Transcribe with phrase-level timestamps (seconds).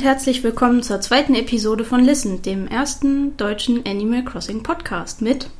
[0.00, 5.50] Und herzlich willkommen zur zweiten Episode von Listen, dem ersten deutschen Animal Crossing Podcast mit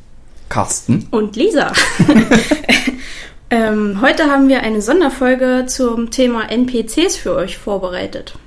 [0.48, 1.70] Carsten und Lisa.
[3.50, 8.38] ähm, heute haben wir eine Sonderfolge zum Thema NPCs für euch vorbereitet.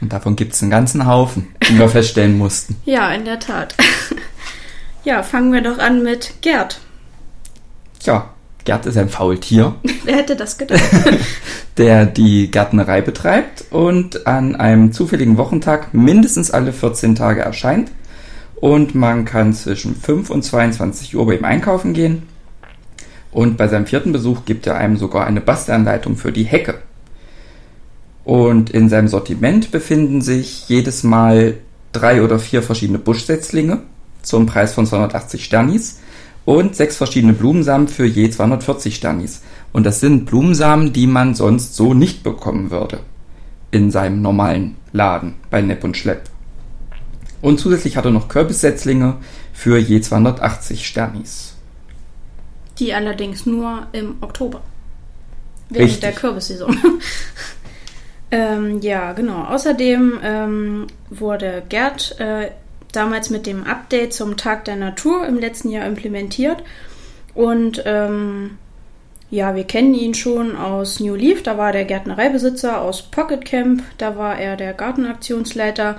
[0.00, 2.76] Und davon gibt es einen ganzen Haufen, den wir feststellen mussten.
[2.84, 3.74] Ja, in der Tat.
[5.04, 6.78] ja, fangen wir doch an mit Gerd.
[7.98, 8.32] Tja,
[8.64, 9.74] Gerd ist ein Faultier.
[10.04, 10.82] Wer hätte das gedacht?
[11.76, 17.90] der die Gärtnerei betreibt und an einem zufälligen Wochentag mindestens alle 14 Tage erscheint.
[18.56, 22.22] Und man kann zwischen 5 und 22 Uhr bei ihm einkaufen gehen.
[23.30, 26.76] Und bei seinem vierten Besuch gibt er einem sogar eine Bastelanleitung für die Hecke.
[28.24, 31.54] Und in seinem Sortiment befinden sich jedes Mal
[31.92, 33.82] drei oder vier verschiedene Buschsetzlinge
[34.22, 35.98] zum Preis von 280 Sternis
[36.44, 39.42] und sechs verschiedene Blumensamen für je 240 Sternis.
[39.72, 43.00] Und das sind Blumensamen, die man sonst so nicht bekommen würde
[43.70, 46.22] in seinem normalen Laden bei Nepp und Schlepp.
[47.42, 49.16] Und zusätzlich hat er noch Kürbissetzlinge
[49.52, 51.56] für je 280 Sternis.
[52.78, 54.62] Die allerdings nur im Oktober.
[55.68, 56.00] Während Richtig.
[56.00, 56.76] der Kürbissaison.
[58.30, 59.44] ähm, ja, genau.
[59.44, 62.50] Außerdem ähm, wurde Gerd äh,
[62.96, 66.62] damals mit dem Update zum Tag der Natur im letzten Jahr implementiert.
[67.34, 68.58] Und ähm,
[69.30, 73.82] ja, wir kennen ihn schon aus New Leaf, da war der Gärtnereibesitzer, aus Pocket Camp,
[73.98, 75.96] da war er der Gartenaktionsleiter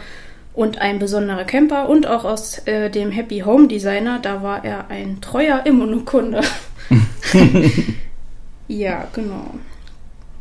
[0.54, 4.90] und ein besonderer Camper und auch aus äh, dem Happy Home Designer, da war er
[4.90, 6.42] ein treuer Immunokunde.
[8.68, 9.56] ja, genau.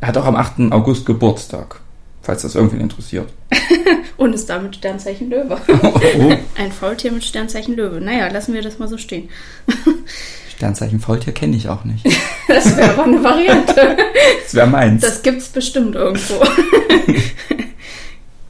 [0.00, 0.70] Er hat auch am 8.
[0.70, 1.80] August Geburtstag,
[2.25, 3.28] falls das irgendwen interessiert.
[4.17, 5.61] Und ist damit Sternzeichen Löwe.
[5.83, 8.00] Oh, Ein Faultier mit Sternzeichen Löwe.
[8.00, 9.28] Naja, lassen wir das mal so stehen.
[10.57, 12.07] Sternzeichen Faultier kenne ich auch nicht.
[12.46, 13.96] Das wäre aber eine Variante.
[14.42, 15.02] Das wäre meins.
[15.02, 16.42] Das gibt's bestimmt irgendwo.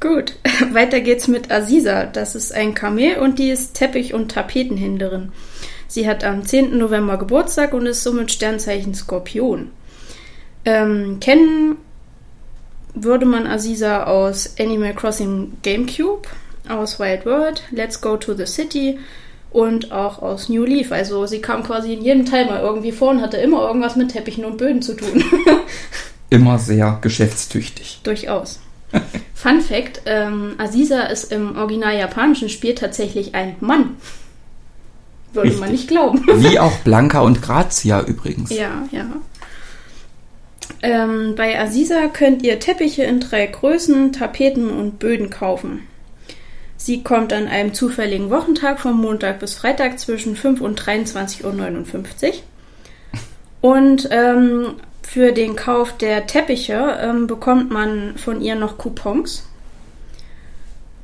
[0.01, 0.35] Gut,
[0.73, 2.05] weiter geht's mit Aziza.
[2.05, 5.33] Das ist ein Kamel und die ist Teppich- und Tapetenhändlerin.
[5.89, 6.77] Sie hat am 10.
[6.77, 9.71] November Geburtstag und ist somit Sternzeichen Skorpion.
[10.67, 11.77] Ähm, kennen
[12.95, 16.29] würde man Aziza aus Animal Crossing GameCube,
[16.69, 18.99] aus Wild World, Let's Go to the City
[19.51, 20.93] und auch aus New Leaf.
[20.93, 24.13] Also sie kam quasi in jedem Teil mal irgendwie vor und hatte immer irgendwas mit
[24.13, 25.25] Teppichen und Böden zu tun.
[26.31, 28.01] Immer sehr geschäftstüchtig.
[28.03, 28.59] Durchaus.
[29.35, 33.97] Fun Fact: ähm, Aziza ist im original japanischen Spiel tatsächlich ein Mann.
[35.33, 35.73] Würde man Richtig.
[35.73, 36.25] nicht glauben.
[36.27, 38.51] Wie auch Blanca und Grazia übrigens.
[38.51, 39.07] Ja, ja.
[40.83, 45.87] Ähm, bei Aziza könnt ihr Teppiche in drei Größen, Tapeten und Böden kaufen.
[46.77, 52.35] Sie kommt an einem zufälligen Wochentag von Montag bis Freitag zwischen 5 und 23.59 Uhr.
[53.63, 59.49] Und ähm, für den Kauf der Teppiche ähm, bekommt man von ihr noch Coupons.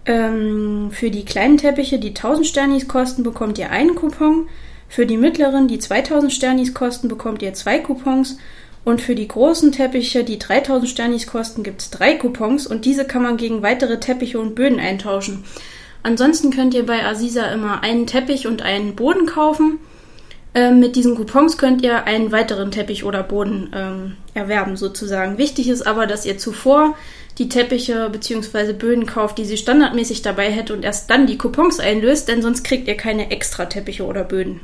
[0.04, 4.48] Ähm, für die kleinen Teppiche, die 1000 Sternis kosten, bekommt ihr einen Coupon.
[4.88, 8.36] Für die mittleren, die 2000 Sternis kosten, bekommt ihr zwei Coupons.
[8.84, 12.66] Und für die großen Teppiche, die 3000 Sternis kosten, gibt es drei Coupons.
[12.66, 15.44] Und diese kann man gegen weitere Teppiche und Böden eintauschen.
[16.02, 19.78] Ansonsten könnt ihr bei Aziza immer einen Teppich und einen Boden kaufen.
[20.54, 25.38] Ähm, mit diesen Coupons könnt ihr einen weiteren Teppich oder Boden ähm, erwerben, sozusagen.
[25.38, 26.96] Wichtig ist aber, dass ihr zuvor
[27.38, 28.72] die Teppiche bzw.
[28.72, 32.64] Böden kauft, die sie standardmäßig dabei hätte und erst dann die Coupons einlöst, denn sonst
[32.64, 34.60] kriegt ihr keine extra Teppiche oder Böden.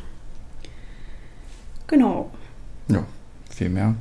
[1.87, 2.33] Genau.
[2.89, 3.05] Ja,
[3.55, 3.95] viel mehr.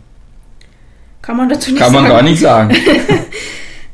[1.25, 2.13] Kann man dazu nicht Kann man sagen.
[2.13, 2.75] gar nicht sagen.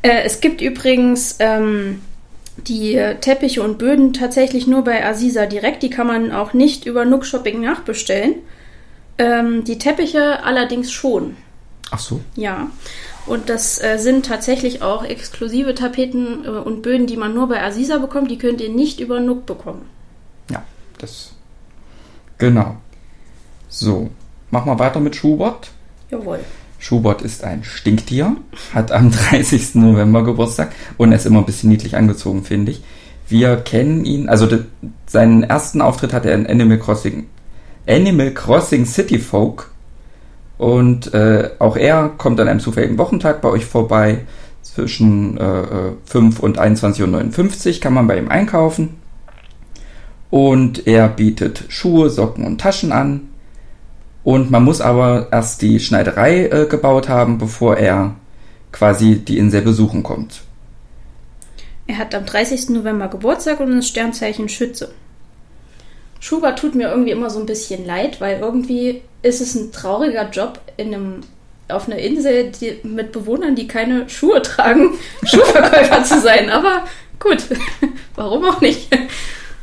[0.04, 2.02] Äh, es gibt übrigens ähm,
[2.56, 5.84] die Teppiche und Böden tatsächlich nur bei Aziza direkt.
[5.84, 8.34] Die kann man auch nicht über Nook Shopping nachbestellen.
[9.18, 11.36] Ähm, die Teppiche allerdings schon.
[11.92, 12.20] Ach so.
[12.34, 12.68] Ja.
[13.26, 17.62] Und das äh, sind tatsächlich auch exklusive Tapeten äh, und Böden, die man nur bei
[17.62, 18.28] Aziza bekommt.
[18.30, 19.88] Die könnt ihr nicht über Nook bekommen.
[20.50, 20.64] Ja,
[20.98, 21.32] das.
[22.38, 22.76] Genau.
[23.68, 24.10] So,
[24.50, 25.70] machen wir weiter mit Schubert.
[26.10, 26.40] Jawohl.
[26.82, 28.34] Schubert ist ein Stinktier,
[28.74, 29.76] hat am 30.
[29.76, 32.82] November Geburtstag und er ist immer ein bisschen niedlich angezogen, finde ich.
[33.28, 34.64] Wir kennen ihn, also de,
[35.06, 37.28] seinen ersten Auftritt hat er in Animal Crossing,
[37.86, 39.70] Animal Crossing City Folk
[40.58, 44.26] und äh, auch er kommt an einem zufälligen Wochentag bei euch vorbei.
[44.62, 49.00] Zwischen äh, 5 und 21.59 Uhr kann man bei ihm einkaufen.
[50.30, 53.31] Und er bietet Schuhe, Socken und Taschen an.
[54.24, 58.14] Und man muss aber erst die Schneiderei äh, gebaut haben, bevor er
[58.70, 60.42] quasi die Insel besuchen kommt.
[61.86, 62.70] Er hat am 30.
[62.70, 64.92] November Geburtstag und ist Sternzeichen Schütze.
[66.20, 70.30] Schubert tut mir irgendwie immer so ein bisschen leid, weil irgendwie ist es ein trauriger
[70.30, 71.20] Job, in einem
[71.68, 74.90] auf einer Insel die, mit Bewohnern, die keine Schuhe tragen,
[75.24, 76.50] Schuhverkäufer zu sein.
[76.50, 76.84] Aber
[77.18, 77.44] gut,
[78.14, 78.88] warum auch nicht?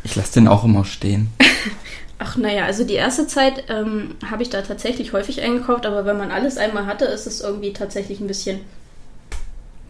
[0.04, 1.30] Ich lasse den auch immer stehen.
[2.22, 6.18] Ach naja, also die erste Zeit ähm, habe ich da tatsächlich häufig eingekauft, aber wenn
[6.18, 8.60] man alles einmal hatte, ist es irgendwie tatsächlich ein bisschen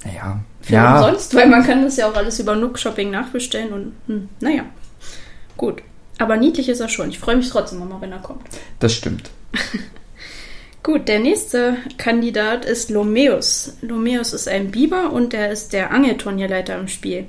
[0.05, 0.39] Naja.
[0.61, 0.97] für Ja.
[0.97, 4.63] umsonst, weil man kann das ja auch alles über Nook Shopping nachbestellen und hm, naja,
[5.57, 5.81] gut.
[6.19, 7.09] Aber niedlich ist er schon.
[7.09, 8.43] Ich freue mich trotzdem immer, wenn er kommt.
[8.79, 9.29] Das stimmt.
[10.83, 13.73] Gut, der nächste Kandidat ist Lomeus.
[13.81, 17.25] Lomeus ist ein Biber und der ist der Angelturnierleiter im Spiel.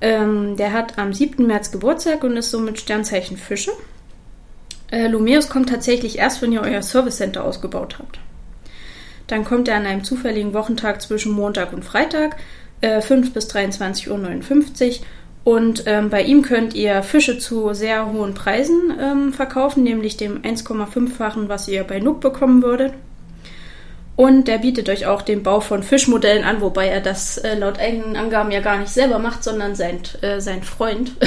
[0.00, 1.46] Ähm, der hat am 7.
[1.46, 3.72] März Geburtstag und ist somit Sternzeichen Fische.
[4.90, 8.18] Äh, Lomeus kommt tatsächlich erst, wenn ihr euer Service Center ausgebaut habt.
[9.26, 12.36] Dann kommt er an einem zufälligen Wochentag zwischen Montag und Freitag,
[12.80, 15.06] äh, 5 bis 23.59 Uhr.
[15.44, 20.42] Und ähm, bei ihm könnt ihr Fische zu sehr hohen Preisen ähm, verkaufen, nämlich dem
[20.42, 22.92] 1,5-fachen, was ihr bei Nook bekommen würdet.
[24.16, 27.78] Und der bietet euch auch den Bau von Fischmodellen an, wobei er das äh, laut
[27.78, 31.12] eigenen Angaben ja gar nicht selber macht, sondern sein, äh, sein Freund.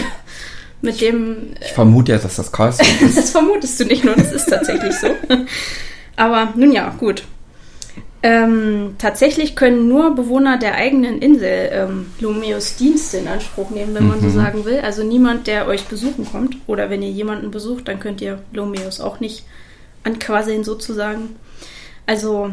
[0.81, 3.17] Mit dem Ich vermute ja, dass das Carlson ist.
[3.17, 5.07] das vermutest du nicht nur, das ist tatsächlich so.
[6.15, 7.23] Aber nun ja, gut.
[8.23, 14.07] Ähm, tatsächlich können nur Bewohner der eigenen Insel ähm, Lomeos Dienste in Anspruch nehmen, wenn
[14.07, 14.33] man so Mhm.
[14.33, 14.79] sagen will.
[14.81, 16.55] Also niemand, der euch besuchen kommt.
[16.67, 19.43] Oder wenn ihr jemanden besucht, dann könnt ihr Lomeos auch nicht
[20.03, 21.35] anquasseln sozusagen.
[22.05, 22.51] Also,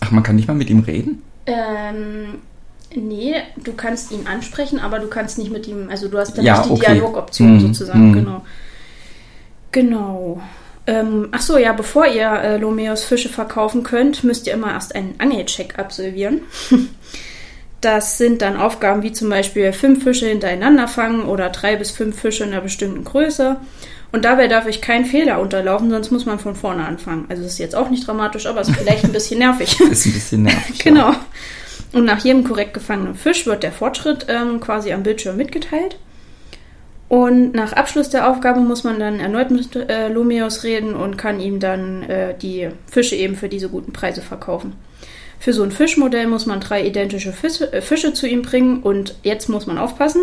[0.00, 1.22] Ach, man kann nicht mal mit ihm reden?
[1.46, 2.40] ähm,
[2.96, 6.44] nee, du kannst ihn ansprechen, aber du kannst nicht mit ihm, also du hast dann
[6.44, 6.92] Ja, nicht die okay.
[6.94, 8.12] Dialogoption Mhm, sozusagen, mhm.
[8.14, 8.44] genau.
[9.72, 10.42] Genau.
[10.86, 14.94] Ähm, ach so, ja, bevor ihr äh, Lomeos Fische verkaufen könnt, müsst ihr immer erst
[14.94, 16.42] einen Angelcheck absolvieren.
[17.80, 22.18] Das sind dann Aufgaben wie zum Beispiel fünf Fische hintereinander fangen oder drei bis fünf
[22.18, 23.58] Fische in einer bestimmten Größe.
[24.10, 27.26] Und dabei darf euch kein Fehler unterlaufen, sonst muss man von vorne anfangen.
[27.28, 29.78] Also das ist jetzt auch nicht dramatisch, aber es ist vielleicht ein bisschen nervig.
[29.90, 30.82] Ist ein bisschen nervig.
[30.84, 31.16] ja.
[31.94, 35.96] Und nach jedem korrekt gefangenen Fisch wird der Fortschritt ähm, quasi am Bildschirm mitgeteilt.
[37.08, 41.38] Und nach Abschluss der Aufgabe muss man dann erneut mit äh, Lomeos reden und kann
[41.38, 44.72] ihm dann äh, die Fische eben für diese guten Preise verkaufen.
[45.38, 49.14] Für so ein Fischmodell muss man drei identische Fische, äh, Fische zu ihm bringen und
[49.22, 50.22] jetzt muss man aufpassen.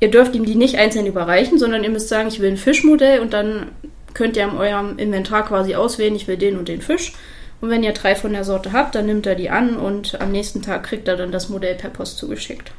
[0.00, 3.20] Ihr dürft ihm die nicht einzeln überreichen, sondern ihr müsst sagen, ich will ein Fischmodell
[3.20, 3.68] und dann
[4.14, 7.12] könnt ihr in eurem Inventar quasi auswählen, ich will den und den Fisch.
[7.62, 10.32] Und wenn ihr drei von der Sorte habt, dann nimmt er die an und am
[10.32, 12.72] nächsten Tag kriegt er dann das Modell per Post zugeschickt.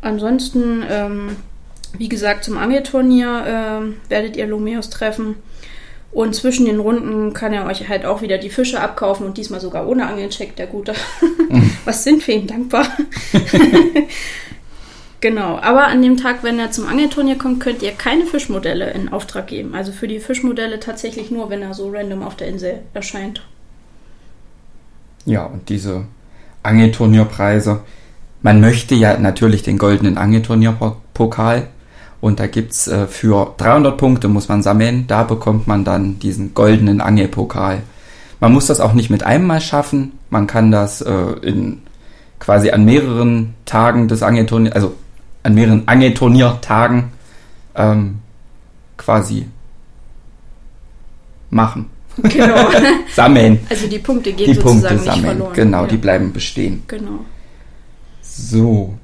[0.00, 1.36] Ansonsten, ähm,
[1.98, 5.36] wie gesagt, zum Angelturnier ähm, werdet ihr Lomeos treffen.
[6.12, 9.60] Und zwischen den Runden kann er euch halt auch wieder die Fische abkaufen und diesmal
[9.60, 10.94] sogar ohne Angelcheck, der Gute.
[11.84, 12.86] Was sind wir ihm dankbar?
[15.20, 19.08] genau, aber an dem Tag, wenn er zum Angelturnier kommt, könnt ihr keine Fischmodelle in
[19.08, 19.74] Auftrag geben.
[19.74, 23.42] Also für die Fischmodelle tatsächlich nur, wenn er so random auf der Insel erscheint.
[25.24, 26.04] Ja, und diese
[26.62, 27.80] Angelturnierpreise.
[28.42, 31.68] Man möchte ja natürlich den goldenen Angelturnierpokal.
[32.20, 35.06] Und da gibt's äh, für 300 Punkte muss man sammeln.
[35.06, 37.82] Da bekommt man dann diesen goldenen Angelpokal.
[38.40, 40.12] Man muss das auch nicht mit einem Mal schaffen.
[40.30, 41.12] Man kann das äh,
[41.42, 41.82] in
[42.38, 44.94] quasi an mehreren Tagen des Angelturniers, also
[45.46, 47.04] an mehreren Angelturniertagen
[47.76, 48.18] ähm,
[48.96, 49.46] quasi
[51.50, 51.88] machen.
[52.20, 52.68] Genau.
[53.14, 53.60] Sammeln.
[53.70, 55.24] Also die Punkte gehen Die sozusagen Punkte nicht sammeln.
[55.24, 55.52] verloren.
[55.54, 55.86] Genau, ja.
[55.86, 56.82] die bleiben bestehen.
[56.88, 57.20] Genau.
[58.22, 58.94] So.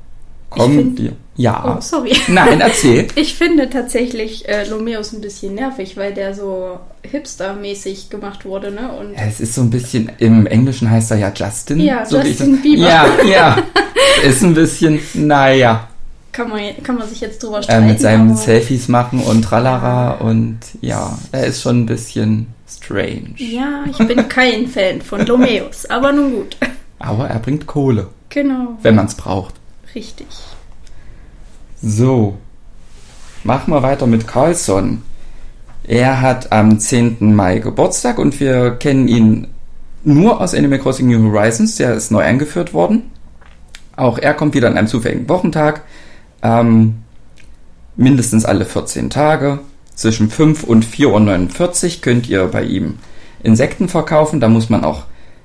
[0.51, 1.13] Kommen wir.
[1.37, 1.77] Ja.
[1.77, 2.13] Oh, sorry.
[2.29, 3.07] Nein, erzähl.
[3.15, 8.91] Ich finde tatsächlich äh, Lomeos ein bisschen nervig, weil der so hipstermäßig gemacht wurde, ne?
[8.93, 11.81] Und Es ist so ein bisschen, im Englischen heißt er ja Justin.
[11.81, 12.83] Ja, so Justin Bieber.
[12.83, 13.57] Ja, ja.
[14.25, 15.89] ist ein bisschen, naja,
[16.33, 17.87] kann man, kann man sich jetzt drüber äh, streiten.
[17.87, 23.35] mit seinen Selfies machen und tralala und ja, er ist schon ein bisschen strange.
[23.37, 26.57] Ja, ich bin kein Fan von Lomeos, aber nun gut.
[26.99, 28.79] Aber er bringt Kohle, Genau.
[28.83, 29.55] wenn man es braucht.
[29.95, 30.27] Richtig.
[31.83, 32.37] So,
[33.45, 35.03] machen wir weiter mit Carlson.
[35.85, 37.35] Er hat am 10.
[37.35, 39.49] Mai Geburtstag und wir kennen ihn
[40.05, 41.77] nur aus Animal Crossing New Horizons.
[41.77, 43.11] Der ist neu eingeführt worden.
[43.97, 45.83] Auch er kommt wieder an einem zufälligen Wochentag.
[46.43, 47.03] Ähm,
[47.97, 49.61] mindestens alle 14 Tage.
[49.95, 52.99] Zwischen 5 und 4.49 Uhr könnt ihr bei ihm
[53.43, 54.41] Insekten verkaufen.
[54.41, 55.05] Da muss man auch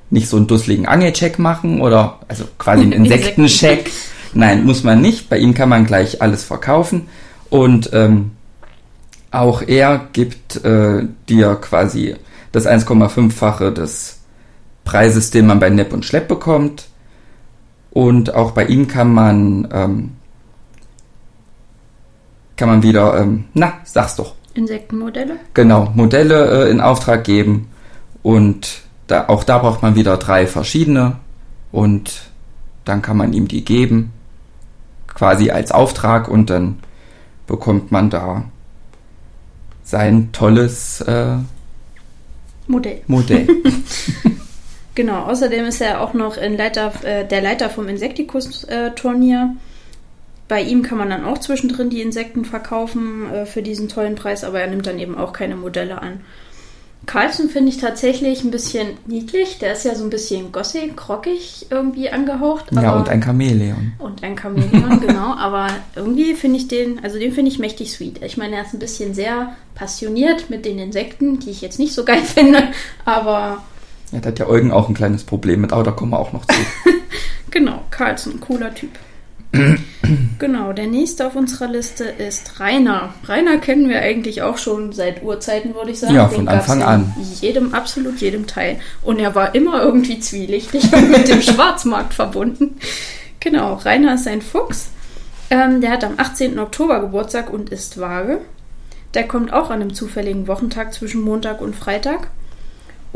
[0.10, 3.44] nicht so einen dusseligen Angelcheck machen oder also quasi einen Insekten.
[3.44, 3.92] Insektencheck.
[4.34, 5.30] Nein, muss man nicht.
[5.30, 7.08] Bei ihm kann man gleich alles verkaufen.
[7.50, 8.32] Und ähm,
[9.32, 12.16] auch er gibt äh, dir quasi
[12.51, 14.20] das 1,5-fache des
[14.84, 16.88] Preises, den man bei Nepp und Schlepp bekommt.
[17.92, 20.12] Und auch bei ihm kann man ähm,
[22.58, 25.38] kann man wieder, ähm, na, sag's doch, Insektenmodelle?
[25.54, 27.70] genau, Modelle äh, in Auftrag geben
[28.24, 31.18] und da, auch da braucht man wieder drei verschiedene
[31.72, 32.32] und
[32.84, 34.12] dann kann man ihm die geben,
[35.08, 36.80] quasi als Auftrag und dann
[37.46, 38.46] bekommt man da
[39.84, 41.38] sein tolles äh,
[42.68, 43.02] Modell.
[43.08, 43.48] Modell.
[44.96, 49.56] genau, außerdem ist er auch noch Leiter, äh, der Leiter vom Insektikus-Turnier.
[50.48, 54.44] Bei ihm kann man dann auch zwischendrin die Insekten verkaufen äh, für diesen tollen Preis,
[54.44, 56.22] aber er nimmt dann eben auch keine Modelle an.
[57.06, 59.60] Carlson finde ich tatsächlich ein bisschen niedlich.
[59.60, 62.66] Der ist ja so ein bisschen gossig, krockig irgendwie angehaucht.
[62.72, 63.94] ja, und ein Chamäleon.
[64.00, 65.34] Und ein Chamäleon, genau.
[65.36, 68.22] Aber irgendwie finde ich den, also den finde ich mächtig sweet.
[68.24, 71.94] Ich meine, er ist ein bisschen sehr passioniert mit den Insekten, die ich jetzt nicht
[71.94, 72.63] so geil finde,
[73.06, 73.63] aber.
[74.12, 76.34] Ja, da hat ja Eugen auch ein kleines Problem mit, aber da kommen wir auch
[76.34, 76.56] noch zu.
[77.51, 78.92] genau, Carlson, cooler Typ.
[80.40, 83.14] genau, der nächste auf unserer Liste ist Rainer.
[83.26, 86.16] Rainer kennen wir eigentlich auch schon seit Urzeiten, würde ich sagen.
[86.16, 87.14] Ja, von Den Anfang an.
[87.40, 88.80] Jedem, absolut jedem Teil.
[89.02, 92.78] Und er war immer irgendwie zwielichtig und mit dem Schwarzmarkt verbunden.
[93.40, 94.90] Genau, Rainer ist ein Fuchs.
[95.50, 96.60] Ähm, der hat am 18.
[96.60, 98.40] Oktober Geburtstag und ist vage.
[99.14, 102.30] Der kommt auch an einem zufälligen Wochentag zwischen Montag und Freitag.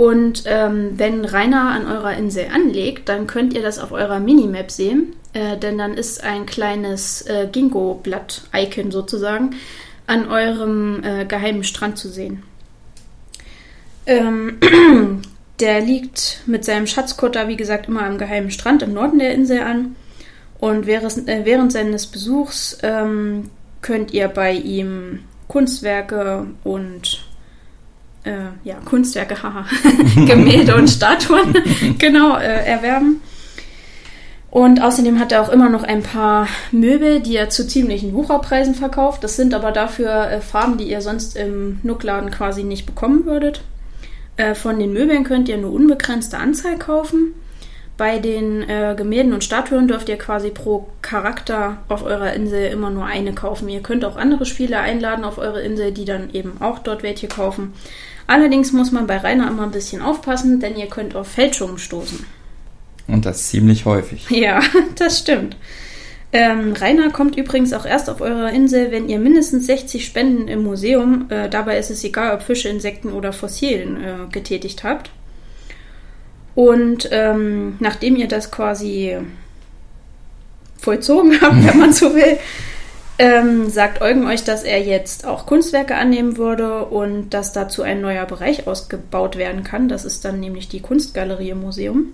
[0.02, 4.72] Und ähm, wenn Rainer an eurer Insel anlegt, dann könnt ihr das auf eurer Minimap
[4.72, 5.14] sehen.
[5.34, 9.52] Äh, denn dann ist ein kleines äh, Ginkgo-Blatt-Icon sozusagen
[10.08, 12.42] an eurem äh, geheimen Strand zu sehen.
[14.08, 14.58] Ähm,
[15.60, 19.62] der liegt mit seinem Schatzkutter, wie gesagt, immer am geheimen Strand im Norden der Insel
[19.62, 19.96] an.
[20.60, 23.52] Und während, äh, während seines Besuchs ähm,
[23.84, 27.31] könnt ihr bei ihm Kunstwerke und
[28.24, 29.66] äh, ja, Kunstwerke, haha,
[30.26, 31.56] Gemälde und Statuen
[31.98, 33.22] genau äh, erwerben.
[34.52, 38.76] Und außerdem hat er auch immer noch ein paar Möbel, die er zu ziemlichen Wucherpreisen
[38.76, 39.24] verkauft.
[39.24, 43.62] Das sind aber dafür äh, Farben, die ihr sonst im Nuckladen quasi nicht bekommen würdet.
[44.36, 47.34] Äh, von den Möbeln könnt ihr eine unbegrenzte Anzahl kaufen.
[47.96, 52.90] Bei den äh, Gemälden und Statuen dürft ihr quasi pro Charakter auf eurer Insel immer
[52.90, 53.70] nur eine kaufen.
[53.70, 57.28] Ihr könnt auch andere Spieler einladen auf eure Insel, die dann eben auch dort welche
[57.28, 57.74] kaufen.
[58.32, 62.26] Allerdings muss man bei Rainer immer ein bisschen aufpassen, denn ihr könnt auf Fälschungen stoßen.
[63.08, 64.26] Und das ziemlich häufig.
[64.30, 64.62] Ja,
[64.96, 65.58] das stimmt.
[66.32, 70.64] Ähm, Rainer kommt übrigens auch erst auf eurer Insel, wenn ihr mindestens 60 Spenden im
[70.64, 75.12] Museum, äh, dabei ist es egal, ob Fische, Insekten oder Fossilien, äh, getätigt habt.
[76.56, 79.18] Und ähm, nachdem ihr das quasi
[80.78, 82.38] vollzogen habt, wenn man so will,
[83.22, 88.02] ähm, sagt Eugen euch, dass er jetzt auch Kunstwerke annehmen würde und dass dazu ein
[88.02, 89.88] neuer Bereich ausgebaut werden kann.
[89.88, 92.14] Das ist dann nämlich die Kunstgalerie im Museum.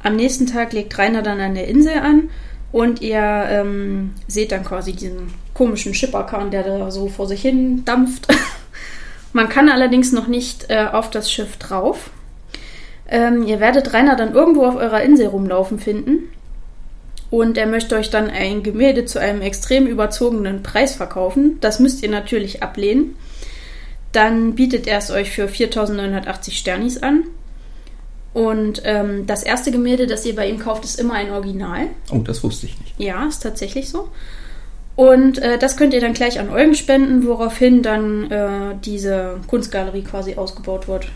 [0.00, 2.30] Am nächsten Tag legt Rainer dann an der Insel an
[2.70, 7.84] und ihr ähm, seht dann quasi diesen komischen Schipperkahn, der da so vor sich hin
[7.84, 8.28] dampft.
[9.32, 12.10] Man kann allerdings noch nicht äh, auf das Schiff drauf.
[13.08, 16.30] Ähm, ihr werdet Rainer dann irgendwo auf eurer Insel rumlaufen finden.
[17.32, 21.56] Und er möchte euch dann ein Gemälde zu einem extrem überzogenen Preis verkaufen.
[21.62, 23.16] Das müsst ihr natürlich ablehnen.
[24.12, 27.24] Dann bietet er es euch für 4980 Sternis an.
[28.34, 31.86] Und ähm, das erste Gemälde, das ihr bei ihm kauft, ist immer ein Original.
[32.12, 33.00] Oh, das wusste ich nicht.
[33.00, 34.10] Ja, ist tatsächlich so.
[34.94, 40.02] Und äh, das könnt ihr dann gleich an Eugen spenden, woraufhin dann äh, diese Kunstgalerie
[40.02, 41.08] quasi ausgebaut wird.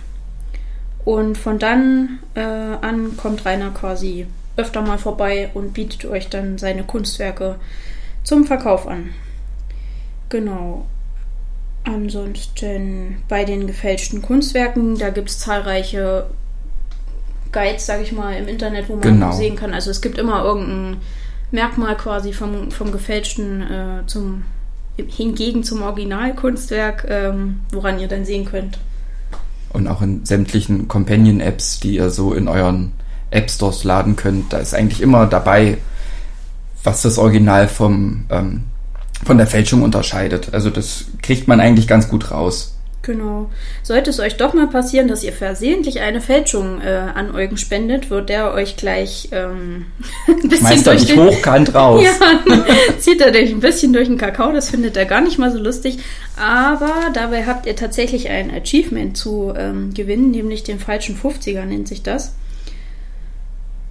[1.05, 6.59] Und von dann äh, an kommt Rainer quasi öfter mal vorbei und bietet euch dann
[6.59, 7.57] seine Kunstwerke
[8.25, 9.11] zum Verkauf an.
[10.29, 10.87] Genau.
[11.85, 16.27] Ansonsten bei den gefälschten Kunstwerken, da gibt es zahlreiche
[17.53, 19.33] Guides, sage ich mal, im Internet, wo man genau.
[19.33, 19.73] sehen kann.
[19.73, 20.97] Also es gibt immer irgendein
[21.53, 24.45] Merkmal quasi vom, vom gefälschten äh, zum
[24.97, 28.79] hingegen zum Originalkunstwerk, ähm, woran ihr dann sehen könnt.
[29.73, 32.93] Und auch in sämtlichen Companion-Apps, die ihr so in euren
[33.31, 35.79] App Stores laden könnt, da ist eigentlich immer dabei,
[36.85, 38.65] was das Original vom, ähm,
[39.25, 40.51] von der Fälschung unterscheidet.
[40.53, 42.77] Also das kriegt man eigentlich ganz gut raus.
[43.07, 43.49] Genau.
[43.85, 48.11] Sollte es euch doch mal passieren, dass ihr versehentlich eine Fälschung äh, an Eugen spendet,
[48.11, 49.87] wird der euch gleich ähm,
[50.27, 52.03] ein bisschen Meister durch den, hochkant raus.
[52.05, 52.65] ja,
[52.99, 54.53] zieht er durch ein bisschen durch den Kakao.
[54.53, 55.99] Das findet er gar nicht mal so lustig.
[56.37, 61.87] Aber dabei habt ihr tatsächlich ein Achievement zu ähm, gewinnen, nämlich den falschen 50er nennt
[61.87, 62.33] sich das.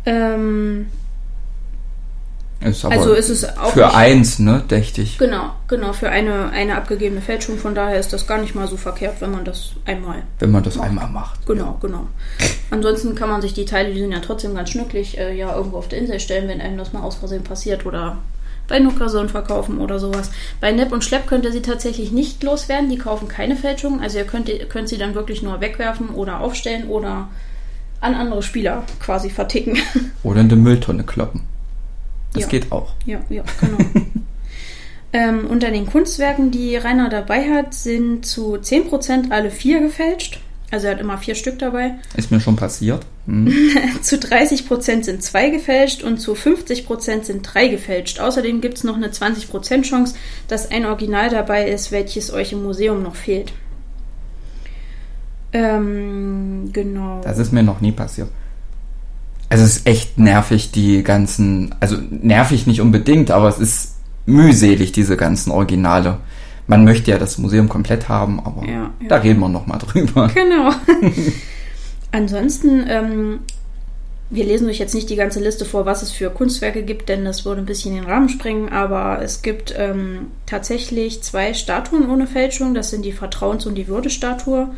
[0.05, 0.87] Ähm,
[2.61, 5.17] ist also ist es auch für nicht, eins, ne, dächtig.
[5.19, 7.57] Genau, genau, für eine, eine abgegebene Fälschung.
[7.57, 10.63] Von daher ist das gar nicht mal so verkehrt, wenn man das einmal Wenn man
[10.63, 10.87] das macht.
[10.87, 11.45] einmal macht.
[11.45, 12.07] Genau, genau.
[12.71, 15.77] Ansonsten kann man sich die Teile, die sind ja trotzdem ganz schnucklig, äh, ja irgendwo
[15.77, 18.17] auf der Insel stellen, wenn einem das mal aus Versehen passiert oder
[18.67, 20.31] bei Nukason verkaufen oder sowas.
[20.59, 22.89] Bei Nepp und Schlepp könnt ihr sie tatsächlich nicht loswerden.
[22.89, 24.01] Die kaufen keine Fälschungen.
[24.01, 27.27] Also ihr könnt, ihr könnt sie dann wirklich nur wegwerfen oder aufstellen oder
[28.01, 29.77] an andere Spieler quasi verticken.
[30.23, 31.41] Oder in die Mülltonne kloppen.
[32.33, 32.49] Das Ja.
[32.49, 32.93] geht auch.
[33.05, 33.77] Ja, ja, genau.
[35.13, 40.39] ähm, unter den Kunstwerken, die Rainer dabei hat, sind zu 10% alle vier gefälscht.
[40.71, 41.93] Also er hat immer vier Stück dabei.
[42.17, 43.05] Ist mir schon passiert.
[43.27, 43.53] Hm.
[44.01, 48.19] Zu 30% sind zwei gefälscht und zu 50% sind drei gefälscht.
[48.19, 50.15] Außerdem gibt es noch eine 20% Chance,
[50.47, 53.53] dass ein Original dabei ist, welches euch im Museum noch fehlt.
[55.55, 57.21] Ähm, genau.
[57.23, 58.27] Das ist mir noch nie passiert.
[59.47, 63.95] Also es ist echt nervig, die ganzen, also nervig nicht unbedingt, aber es ist
[64.25, 66.17] mühselig, diese ganzen Originale.
[66.67, 69.07] Man möchte ja das Museum komplett haben, aber Ja, ja.
[69.07, 70.29] da reden wir nochmal drüber.
[70.33, 70.71] Genau.
[72.11, 73.39] Ansonsten, ähm,
[74.29, 77.23] wir lesen euch jetzt nicht die ganze Liste vor, was es für Kunstwerke gibt, denn
[77.23, 82.27] das würde ein bisschen den Rahmen sprengen, aber es gibt ähm, tatsächlich zwei Statuen ohne
[82.27, 84.69] Fälschung, das sind die Vertrauens- und die Würdestatue.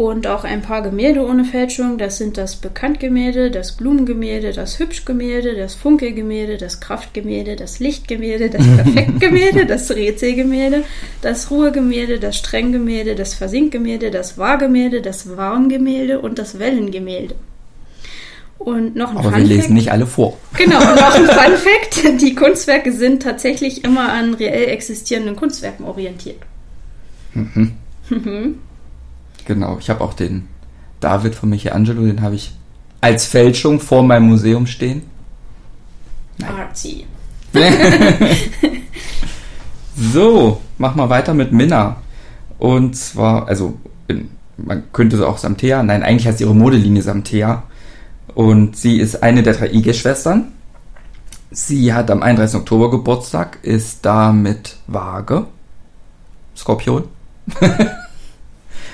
[0.00, 5.54] Und auch ein paar Gemälde ohne Fälschung, das sind das Bekanntgemälde, das Blumengemälde, das Hübschgemälde,
[5.54, 10.84] das Funkelgemälde, das Kraftgemälde, das Lichtgemälde, das Perfektgemälde, das Rätselgemälde,
[11.20, 17.34] das Ruhegemälde, das Strenggemälde, das Versinkgemälde, das Wahrgemälde, das Warmgemälde und das Wellengemälde.
[18.58, 19.74] Und noch ein Aber wir Fun lesen Fact.
[19.74, 20.38] nicht alle vor.
[20.56, 22.22] Genau, und noch ein Fun Fact.
[22.22, 26.38] Die Kunstwerke sind tatsächlich immer an reell existierenden Kunstwerken orientiert.
[29.50, 30.46] Genau, ich habe auch den
[31.00, 32.54] David von Michelangelo, den habe ich
[33.00, 35.02] als Fälschung vor meinem Museum stehen.
[36.40, 37.04] Artsy.
[39.96, 41.96] So, mach mal weiter mit Minna.
[42.58, 43.76] Und zwar, also,
[44.06, 47.64] in, man könnte sie auch Samtea, nein, eigentlich heißt ihre Modelinie Samtea.
[48.34, 50.52] Und sie ist eine der drei IG-Schwestern.
[51.50, 52.60] Sie hat am 31.
[52.60, 55.46] Oktober Geburtstag, ist da mit Waage,
[56.56, 57.04] Skorpion.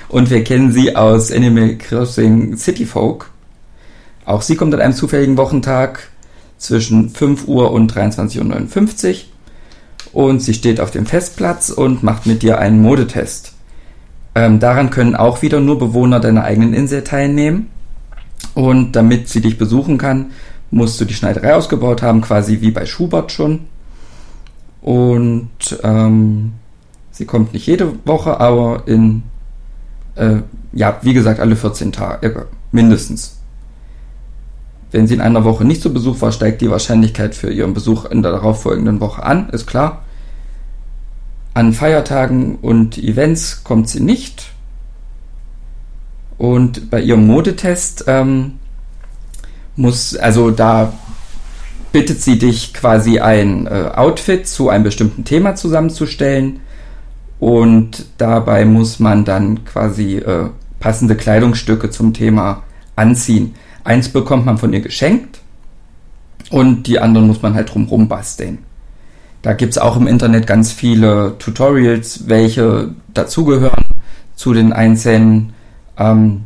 [0.09, 3.29] Und wir kennen sie aus Animal Crossing City Folk.
[4.25, 6.09] Auch sie kommt an einem zufälligen Wochentag
[6.57, 9.15] zwischen 5 Uhr und 23.59 Uhr.
[10.13, 13.53] Und sie steht auf dem Festplatz und macht mit dir einen Modetest.
[14.35, 17.67] Ähm, daran können auch wieder nur Bewohner deiner eigenen Insel teilnehmen.
[18.53, 20.27] Und damit sie dich besuchen kann,
[20.71, 23.61] musst du die Schneiderei ausgebaut haben, quasi wie bei Schubert schon.
[24.81, 25.49] Und
[25.83, 26.53] ähm,
[27.11, 29.23] sie kommt nicht jede Woche, aber in,
[30.17, 30.41] äh,
[30.73, 33.37] ja, wie gesagt, alle 14 Tage, äh, mindestens.
[34.91, 38.05] Wenn sie in einer Woche nicht zu Besuch war, steigt die Wahrscheinlichkeit für ihren Besuch
[38.05, 40.03] in der darauffolgenden Woche an, ist klar.
[41.53, 44.51] An Feiertagen und Events kommt sie nicht.
[46.37, 48.59] Und bei ihrem Modetest ähm,
[49.75, 50.93] muss, also da
[51.91, 56.59] bittet sie dich quasi ein äh, Outfit zu einem bestimmten Thema zusammenzustellen.
[57.39, 62.63] Und dabei muss man dann quasi äh, passende Kleidungsstücke zum Thema
[62.95, 63.55] anziehen.
[63.83, 65.39] Eins bekommt man von ihr geschenkt
[66.49, 68.59] und die anderen muss man halt drumrum basteln.
[69.43, 73.85] Da gibt's auch im Internet ganz viele Tutorials, welche dazugehören
[74.35, 75.53] zu den einzelnen
[75.97, 76.41] ähm,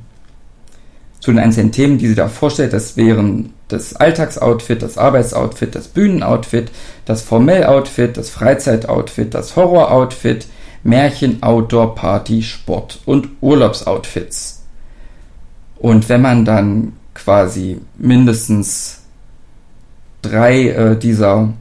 [1.22, 2.74] zu den einzelnen Themen, die sie da vorstellt.
[2.74, 6.72] Das wären das Alltagsoutfit, das Arbeitsoutfit, das Bühnenoutfit,
[7.06, 10.48] das Formelloutfit, das Freizeitoutfit, das Horroroutfit,
[10.84, 14.64] Märchen, Outdoor, Party, Sport und Urlaubsoutfits.
[15.78, 19.02] Und wenn man dann quasi mindestens
[20.22, 21.54] drei äh, dieser,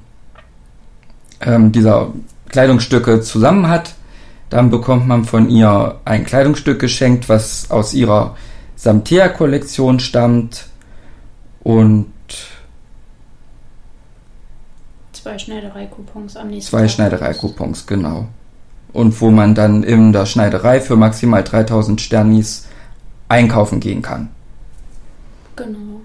[1.41, 2.13] ähm, dieser
[2.49, 3.95] Kleidungsstücke zusammen hat,
[4.51, 8.37] dann bekommt man von ihr ein Kleidungsstück geschenkt, was aus ihrer
[8.77, 10.67] Samtea-Kollektion stammt
[11.63, 12.07] und
[15.13, 16.91] Zwei Schneidereikupons am nächsten zwei Tag.
[16.91, 18.29] Schneidereikupons, genau.
[18.93, 22.67] Und wo man dann in der Schneiderei für maximal 3000 Sternis
[23.29, 24.29] einkaufen gehen kann.
[25.57, 26.01] Genau.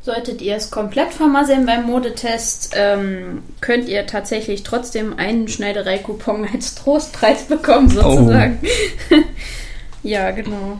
[0.00, 6.76] Solltet ihr es komplett vermasseln beim Modetest, ähm, könnt ihr tatsächlich trotzdem einen Schneidereikupon als
[6.76, 8.60] Trostpreis bekommen, sozusagen.
[10.04, 10.78] ja, genau.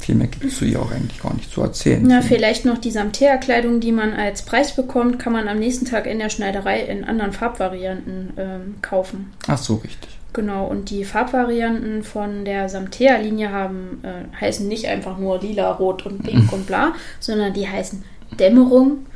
[0.00, 2.02] Viel mehr gibt es zu ihr auch eigentlich gar nicht zu erzählen.
[2.06, 6.06] Na, vielleicht noch die Samtea-Kleidung, die man als Preis bekommt, kann man am nächsten Tag
[6.06, 9.32] in der Schneiderei in anderen Farbvarianten ähm, kaufen.
[9.46, 10.08] Ach so, richtig.
[10.32, 16.06] Genau, und die Farbvarianten von der Samtea-Linie haben, äh, heißen nicht einfach nur lila, rot
[16.06, 18.02] und pink und bla, sondern die heißen
[18.38, 19.06] Dämmerung,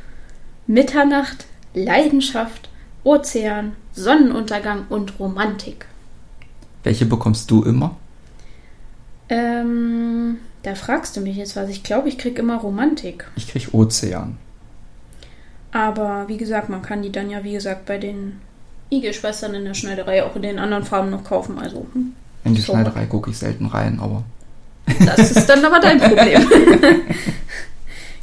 [0.67, 2.69] Mitternacht, Leidenschaft,
[3.03, 5.85] Ozean, Sonnenuntergang und Romantik.
[6.83, 7.95] Welche bekommst du immer?
[9.29, 11.69] Ähm, da fragst du mich jetzt was.
[11.69, 13.27] Ich glaube, ich krieg immer Romantik.
[13.35, 14.37] Ich krieg Ozean.
[15.71, 18.39] Aber wie gesagt, man kann die dann ja, wie gesagt, bei den
[18.91, 21.59] IG-Schwestern in der Schneiderei auch in den anderen Farben noch kaufen.
[21.59, 22.13] Also, hm.
[22.45, 22.73] In die So.
[22.73, 24.23] Schneiderei gucke ich selten rein, aber
[25.05, 26.47] Das ist dann aber dein Problem.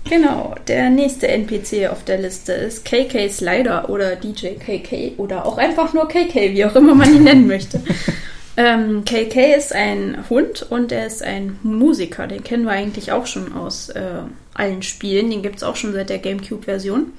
[0.09, 5.59] genau, der nächste NPC auf der Liste ist KK Slider oder DJ KK oder auch
[5.59, 7.81] einfach nur KK, wie auch immer man ihn nennen möchte.
[8.57, 12.27] Ähm, KK ist ein Hund und er ist ein Musiker.
[12.27, 14.23] Den kennen wir eigentlich auch schon aus äh,
[14.55, 15.31] allen Spielen.
[15.31, 17.13] Den gibt es auch schon seit der GameCube-Version.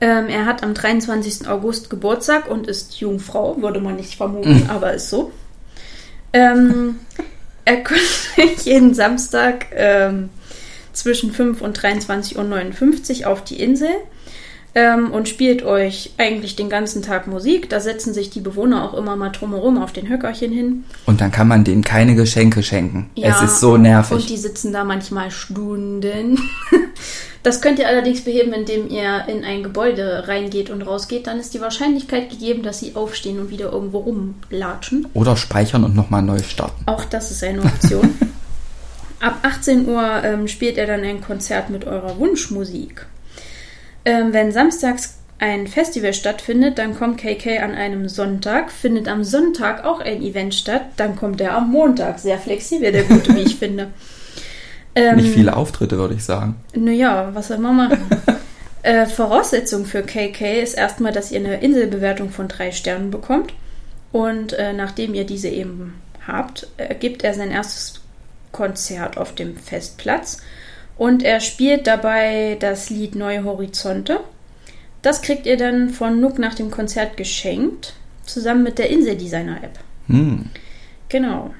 [0.00, 1.46] Ähm, er hat am 23.
[1.46, 4.70] August Geburtstag und ist Jungfrau, würde man nicht vermuten, mhm.
[4.70, 5.30] aber ist so.
[6.32, 6.98] Ähm,
[7.64, 8.00] er kommt
[8.64, 10.30] jeden Samstag ähm,
[10.92, 13.90] zwischen 5 und 23.59 Uhr auf die Insel
[14.74, 17.68] ähm, und spielt euch eigentlich den ganzen Tag Musik.
[17.68, 20.84] Da setzen sich die Bewohner auch immer mal drumherum auf den Höckerchen hin.
[21.06, 23.10] Und dann kann man denen keine Geschenke schenken.
[23.14, 24.16] Ja, es ist so nervig.
[24.16, 26.38] Und die sitzen da manchmal Stunden.
[27.42, 31.26] Das könnt ihr allerdings beheben, indem ihr in ein Gebäude reingeht und rausgeht.
[31.26, 35.08] Dann ist die Wahrscheinlichkeit gegeben, dass sie aufstehen und wieder irgendwo rumlatschen.
[35.12, 36.84] Oder speichern und nochmal neu starten.
[36.86, 38.14] Auch das ist eine Option.
[39.20, 43.06] Ab 18 Uhr ähm, spielt er dann ein Konzert mit eurer Wunschmusik.
[44.04, 48.70] Ähm, wenn samstags ein Festival stattfindet, dann kommt KK an einem Sonntag.
[48.70, 52.20] Findet am Sonntag auch ein Event statt, dann kommt er am Montag.
[52.20, 53.88] Sehr flexibel, der Gute, wie ich finde.
[54.94, 56.56] Ähm, Nicht viele Auftritte, würde ich sagen.
[56.74, 57.98] Naja, was soll man machen?
[58.82, 63.54] äh, Voraussetzung für KK ist erstmal, dass ihr eine Inselbewertung von drei Sternen bekommt.
[64.12, 65.94] Und äh, nachdem ihr diese eben
[66.26, 68.02] habt, äh, gibt er sein erstes
[68.52, 70.42] Konzert auf dem Festplatz.
[71.02, 74.20] Und er spielt dabei das Lied Neue Horizonte.
[75.02, 79.80] Das kriegt ihr dann von Nook nach dem Konzert geschenkt, zusammen mit der Inseldesigner-App.
[80.06, 80.44] Hm.
[81.08, 81.52] Genau.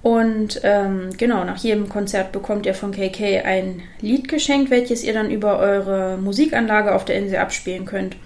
[0.00, 5.12] Und ähm, genau, nach jedem Konzert bekommt ihr von KK ein Lied geschenkt, welches ihr
[5.12, 8.16] dann über eure Musikanlage auf der Insel abspielen könnt.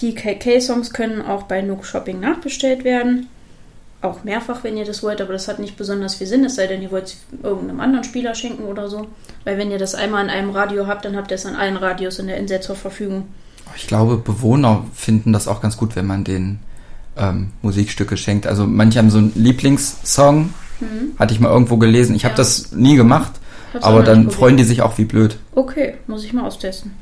[0.00, 3.28] Die KK-Songs können auch bei Nook Shopping nachbestellt werden.
[4.02, 6.66] Auch mehrfach, wenn ihr das wollt, aber das hat nicht besonders viel Sinn, es sei
[6.66, 9.06] denn, ihr wollt es irgendeinem anderen Spieler schenken oder so.
[9.44, 11.76] Weil wenn ihr das einmal in einem Radio habt, dann habt ihr es an allen
[11.76, 13.28] Radios in der Insel zur Verfügung.
[13.76, 16.58] Ich glaube, Bewohner finden das auch ganz gut, wenn man den
[17.16, 18.46] ähm, Musikstücke schenkt.
[18.46, 21.12] Also manche haben so einen Lieblingssong, Mhm.
[21.18, 22.14] Hatte ich mal irgendwo gelesen.
[22.14, 22.28] Ich ja.
[22.28, 23.32] habe das nie gemacht,
[23.72, 25.36] Hab's aber dann freuen die sich auch wie blöd.
[25.54, 26.92] Okay, muss ich mal austesten.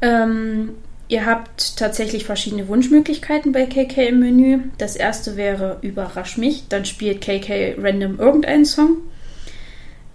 [0.00, 0.70] Ähm,
[1.08, 4.58] ihr habt tatsächlich verschiedene Wunschmöglichkeiten bei KK im Menü.
[4.78, 6.68] Das erste wäre Überrasch mich.
[6.68, 8.98] Dann spielt KK random irgendeinen Song.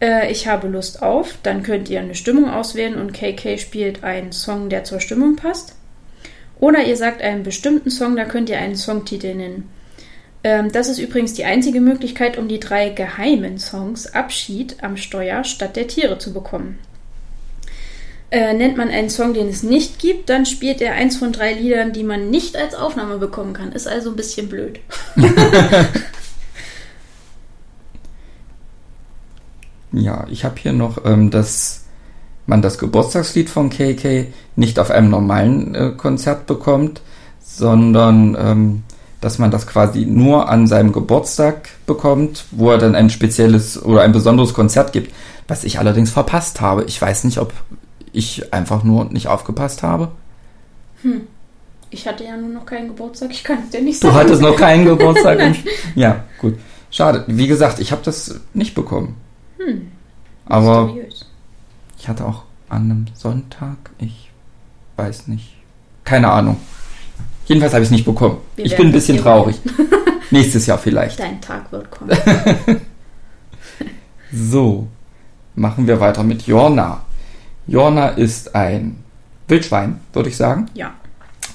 [0.01, 1.37] Äh, ich habe Lust auf.
[1.43, 5.75] Dann könnt ihr eine Stimmung auswählen und KK spielt einen Song, der zur Stimmung passt.
[6.59, 9.69] Oder ihr sagt einen bestimmten Song, da könnt ihr einen Songtitel nennen.
[10.43, 15.43] Ähm, das ist übrigens die einzige Möglichkeit, um die drei geheimen Songs Abschied am Steuer
[15.43, 16.79] statt der Tiere zu bekommen.
[18.33, 21.53] Äh, nennt man einen Song, den es nicht gibt, dann spielt er eins von drei
[21.53, 23.71] Liedern, die man nicht als Aufnahme bekommen kann.
[23.73, 24.79] Ist also ein bisschen blöd.
[29.91, 31.83] ja, ich habe hier noch, ähm, dass
[32.47, 37.01] man das Geburtstagslied von KK nicht auf einem normalen äh, Konzert bekommt,
[37.39, 38.81] sondern ähm,
[39.21, 44.01] dass man das quasi nur an seinem Geburtstag bekommt, wo er dann ein spezielles oder
[44.01, 45.13] ein besonderes Konzert gibt,
[45.47, 46.85] was ich allerdings verpasst habe.
[46.85, 47.53] Ich weiß nicht, ob
[48.13, 50.11] ich einfach nur nicht aufgepasst habe.
[51.01, 51.27] Hm.
[51.89, 54.13] Ich hatte ja nur noch keinen Geburtstag, ich kann es dir nicht sagen.
[54.13, 55.55] Du hattest noch keinen Geburtstag?
[55.95, 56.57] ja, gut.
[56.89, 57.23] Schade.
[57.27, 59.15] Wie gesagt, ich habe das nicht bekommen.
[59.57, 59.91] Hm.
[60.45, 61.25] Aber Mysteriös.
[61.99, 64.31] ich hatte auch an einem Sonntag, ich
[64.95, 65.55] weiß nicht.
[66.03, 66.57] Keine Ahnung.
[67.45, 68.37] Jedenfalls habe ich es nicht bekommen.
[68.55, 69.55] Wir ich bin ein bisschen traurig.
[70.31, 71.19] Nächstes Jahr vielleicht.
[71.19, 72.11] Dein Tag wird kommen.
[74.31, 74.87] so,
[75.55, 77.01] machen wir weiter mit Jorna.
[77.67, 78.97] Jorna ist ein
[79.47, 80.67] Wildschwein, würde ich sagen.
[80.73, 80.93] Ja.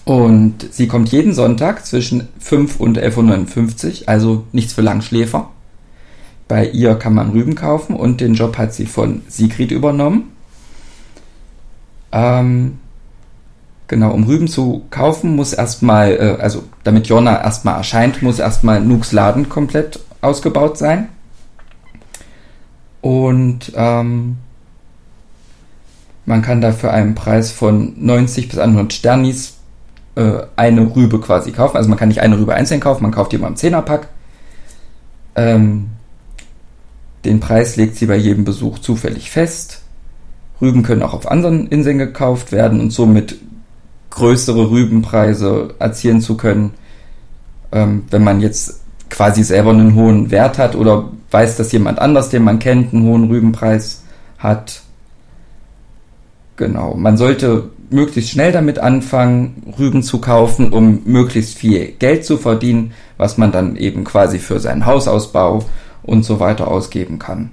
[0.04, 5.50] Und sie kommt jeden Sonntag zwischen 5 und 11.59 Uhr, also nichts für Langschläfer.
[6.46, 10.32] Bei ihr kann man Rüben kaufen und den Job hat sie von Sigrid übernommen.
[12.10, 12.78] Ähm,
[13.88, 18.82] Genau, um Rüben zu kaufen, muss erstmal, äh, also damit Jonna erstmal erscheint, muss erstmal
[18.82, 21.08] Nooks Laden komplett ausgebaut sein.
[23.00, 24.36] Und ähm,
[26.28, 29.54] man kann dafür einen Preis von 90 bis 100 Sternis
[30.14, 31.76] äh, eine Rübe quasi kaufen.
[31.76, 34.08] Also man kann nicht eine Rübe einzeln kaufen, man kauft die immer im Zehnerpack.
[35.34, 35.88] Ähm,
[37.24, 39.82] den Preis legt sie bei jedem Besuch zufällig fest.
[40.60, 43.36] Rüben können auch auf anderen Inseln gekauft werden und somit
[44.10, 46.74] größere Rübenpreise erzielen zu können,
[47.72, 52.28] ähm, wenn man jetzt quasi selber einen hohen Wert hat oder weiß, dass jemand anders,
[52.28, 54.02] den man kennt, einen hohen Rübenpreis
[54.38, 54.82] hat.
[56.58, 56.94] Genau.
[56.94, 62.92] Man sollte möglichst schnell damit anfangen, Rüben zu kaufen, um möglichst viel Geld zu verdienen,
[63.16, 65.64] was man dann eben quasi für seinen Hausausbau
[66.02, 67.50] und so weiter ausgeben kann.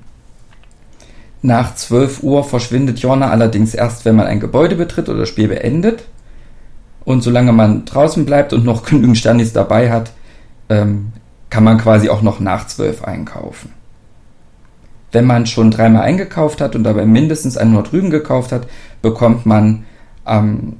[1.43, 5.47] Nach 12 Uhr verschwindet Jorna allerdings erst, wenn man ein Gebäude betritt oder das Spiel
[5.47, 6.05] beendet.
[7.05, 10.11] Und solange man draußen bleibt und noch genügend Sternis dabei hat,
[10.69, 11.13] ähm,
[11.51, 13.71] kann man quasi auch noch nach 12 einkaufen.
[15.15, 18.67] Wenn man schon dreimal eingekauft hat und dabei mindestens 100 Rüben gekauft hat,
[19.01, 19.85] bekommt man
[20.27, 20.75] ähm,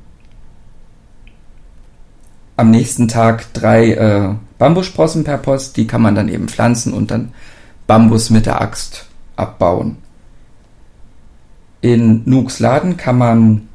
[2.58, 5.78] am nächsten Tag drei äh, Bambussprossen per Post.
[5.78, 7.32] Die kann man dann eben pflanzen und dann
[7.88, 9.06] Bambus mit der Axt
[9.38, 10.00] abbauen.
[11.80, 13.69] In Nooks Laden kann man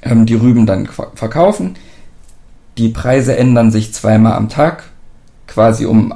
[0.00, 1.74] ähm, die Rüben dann verkaufen.
[2.78, 4.84] Die Preise ändern sich zweimal am Tag.
[5.46, 6.14] Quasi um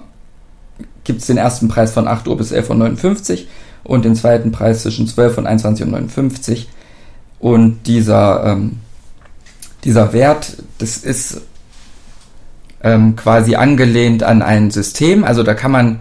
[1.05, 3.39] gibt es den ersten Preis von 8 Uhr bis 11.59 Uhr
[3.85, 6.65] und den zweiten Preis zwischen 12 und 21.59 Uhr.
[7.39, 8.79] Und dieser, ähm,
[9.85, 11.43] dieser Wert, das ist
[12.83, 15.25] ähm, quasi angelehnt an ein System.
[15.25, 15.99] Also da kann man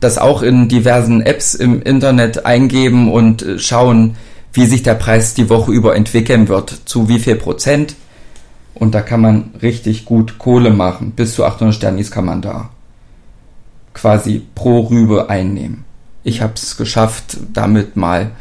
[0.00, 4.16] das auch in diversen Apps im Internet eingeben und äh, schauen,
[4.52, 7.94] wie sich der Preis die Woche über entwickeln wird, zu wie viel Prozent.
[8.74, 11.12] Und da kann man richtig gut Kohle machen.
[11.12, 12.70] Bis zu 800 Sternis kann man da
[13.96, 15.84] quasi pro Rübe einnehmen.
[16.22, 18.32] Ich habe es geschafft, damit mal,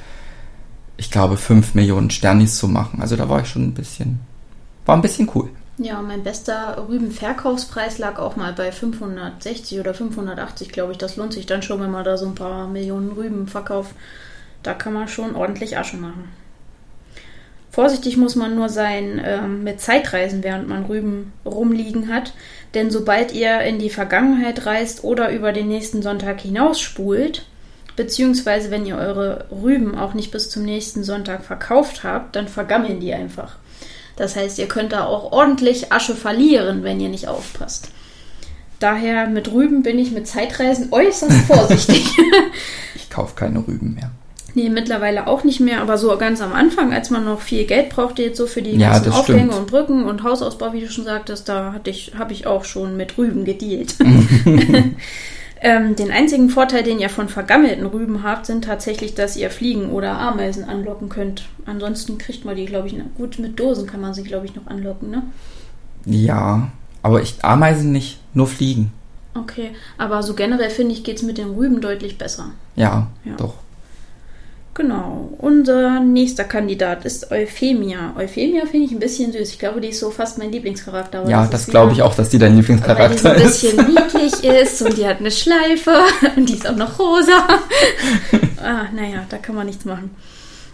[0.97, 3.01] ich glaube, 5 Millionen Sternis zu machen.
[3.01, 4.19] Also da war ich schon ein bisschen,
[4.85, 5.49] war ein bisschen cool.
[5.77, 10.97] Ja, mein bester Rübenverkaufspreis lag auch mal bei 560 oder 580, glaube ich.
[10.97, 13.95] Das lohnt sich dann schon, wenn man da so ein paar Millionen Rüben verkauft.
[14.61, 16.29] Da kann man schon ordentlich Asche machen.
[17.75, 22.31] Vorsichtig muss man nur sein äh, mit Zeitreisen, während man Rüben rumliegen hat.
[22.73, 27.45] Denn sobald ihr in die Vergangenheit reist oder über den nächsten Sonntag hinausspult,
[27.97, 33.01] beziehungsweise wenn ihr eure Rüben auch nicht bis zum nächsten Sonntag verkauft habt, dann vergammeln
[33.01, 33.57] die einfach.
[34.15, 37.89] Das heißt, ihr könnt da auch ordentlich Asche verlieren, wenn ihr nicht aufpasst.
[38.79, 42.07] Daher mit Rüben bin ich mit Zeitreisen äußerst vorsichtig.
[42.95, 44.11] ich kaufe keine Rüben mehr.
[44.55, 47.89] Nee, mittlerweile auch nicht mehr, aber so ganz am Anfang, als man noch viel Geld
[47.89, 49.55] brauchte, jetzt so für die ja, ganzen Aufgänge stimmt.
[49.55, 52.95] und Brücken und Hausausbau, wie du schon sagtest, da hatte ich, habe ich auch schon
[52.95, 53.95] mit Rüben gedealt.
[55.61, 59.89] ähm, den einzigen Vorteil, den ihr von vergammelten Rüben habt, sind tatsächlich, dass ihr Fliegen
[59.89, 61.43] oder Ameisen anlocken könnt.
[61.65, 64.67] Ansonsten kriegt man die, glaube ich, gut mit Dosen kann man sie, glaube ich, noch
[64.67, 65.23] anlocken, ne?
[66.05, 66.69] Ja,
[67.03, 68.93] aber ich Ameisen nicht, nur Fliegen.
[69.33, 72.51] Okay, aber so generell finde ich, geht es mit den Rüben deutlich besser.
[72.77, 73.35] Ja, ja.
[73.35, 73.55] doch.
[74.75, 75.29] Genau.
[75.37, 78.13] Unser nächster Kandidat ist Euphemia.
[78.17, 79.49] Euphemia finde ich ein bisschen süß.
[79.49, 81.29] Ich glaube, die ist so fast mein Lieblingscharakter.
[81.29, 83.23] Ja, das, das glaube ich auch, dass die dein Lieblingscharakter ist.
[83.23, 85.93] Weil die so ein bisschen niedlich ist und die hat eine Schleife
[86.35, 87.47] und die ist auch noch rosa.
[88.61, 90.13] ah, naja, da kann man nichts machen.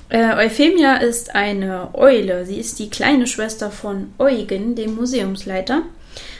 [0.10, 2.48] Äh, Euphemia ist eine Eule.
[2.48, 5.84] Sie ist die kleine Schwester von Eugen, dem Museumsleiter.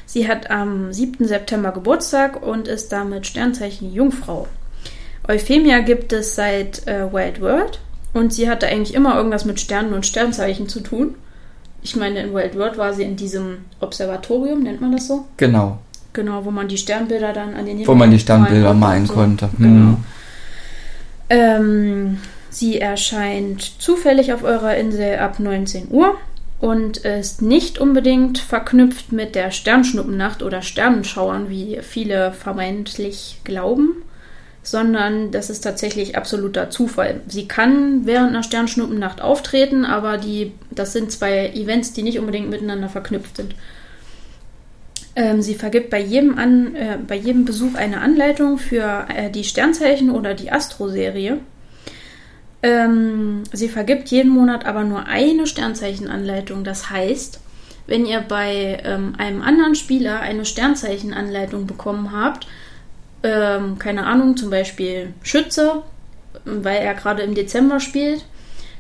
[0.08, 1.28] Sie hat am 7.
[1.28, 4.48] September Geburtstag und ist damit Sternzeichen Jungfrau.
[5.28, 7.80] Euphemia gibt es seit äh, Wild World
[8.14, 11.16] und sie hatte eigentlich immer irgendwas mit Sternen und Sternzeichen zu tun.
[11.84, 15.26] Ich meine, in Wild World war sie in diesem Observatorium, nennt man das so?
[15.38, 15.80] Genau.
[16.14, 19.14] Genau, wo man die Sternbilder dann an den Himmel Wo man die Sternbilder malen so.
[19.14, 19.50] konnte.
[19.58, 19.70] Genau.
[19.70, 19.98] Mhm.
[21.30, 22.18] Ähm,
[22.50, 26.16] sie erscheint zufällig auf eurer Insel ab 19 Uhr
[26.60, 34.04] und ist nicht unbedingt verknüpft mit der Sternschnuppennacht oder Sternenschauern, wie viele vermeintlich glauben
[34.64, 37.22] sondern das ist tatsächlich absoluter Zufall.
[37.28, 42.50] Sie kann während einer Sternschnuppennacht auftreten, aber die, das sind zwei Events, die nicht unbedingt
[42.50, 43.56] miteinander verknüpft sind.
[45.16, 49.44] Ähm, sie vergibt bei jedem, An, äh, bei jedem Besuch eine Anleitung für äh, die
[49.44, 51.40] Sternzeichen oder die Astro-Serie.
[52.64, 56.64] Ähm, sie vergibt jeden Monat aber nur eine Sternzeichenanleitung.
[56.64, 57.40] Das heißt,
[57.88, 62.48] wenn ihr bei ähm, einem anderen Spieler eine Sternzeichenanleitung bekommen habt,
[63.24, 65.84] ähm, keine Ahnung, zum Beispiel Schütze,
[66.46, 68.26] weil er gerade im Dezember spielt,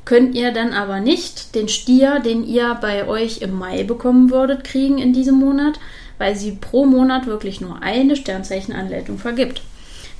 [0.06, 4.63] könnt ihr dann aber nicht den Stier, den ihr bei euch im Mai bekommen würdet,
[4.63, 5.80] kriegen in diesem Monat,
[6.17, 9.62] weil sie pro Monat wirklich nur eine Sternzeichenanleitung vergibt.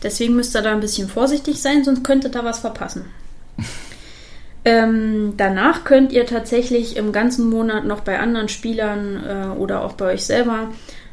[0.04, 3.06] Deswegen müsst ihr da ein bisschen vorsichtig sein, sonst könntet ihr was verpassen.
[4.66, 9.94] ähm, danach könnt ihr tatsächlich im ganzen Monat noch bei anderen Spielern äh, oder auch
[9.94, 10.70] bei euch selber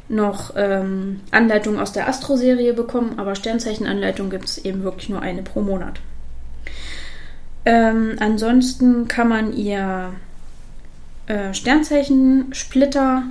[0.08, 5.42] noch ähm, Anleitungen aus der Astro-Serie bekommen, aber Sternzeichenanleitung gibt es eben wirklich nur eine
[5.42, 6.00] pro Monat.
[7.64, 10.12] Ähm, ansonsten kann man ihr
[11.26, 13.24] äh, Sternzeichensplitter,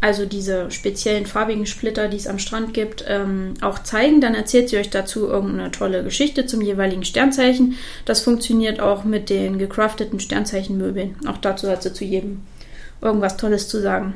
[0.00, 4.22] also diese speziellen farbigen Splitter, die es am Strand gibt, ähm, auch zeigen.
[4.22, 7.76] Dann erzählt sie euch dazu irgendeine tolle Geschichte zum jeweiligen Sternzeichen.
[8.06, 11.16] Das funktioniert auch mit den gecrafteten Sternzeichenmöbeln.
[11.26, 12.42] Auch dazu hat sie zu jedem
[13.02, 14.14] irgendwas Tolles zu sagen.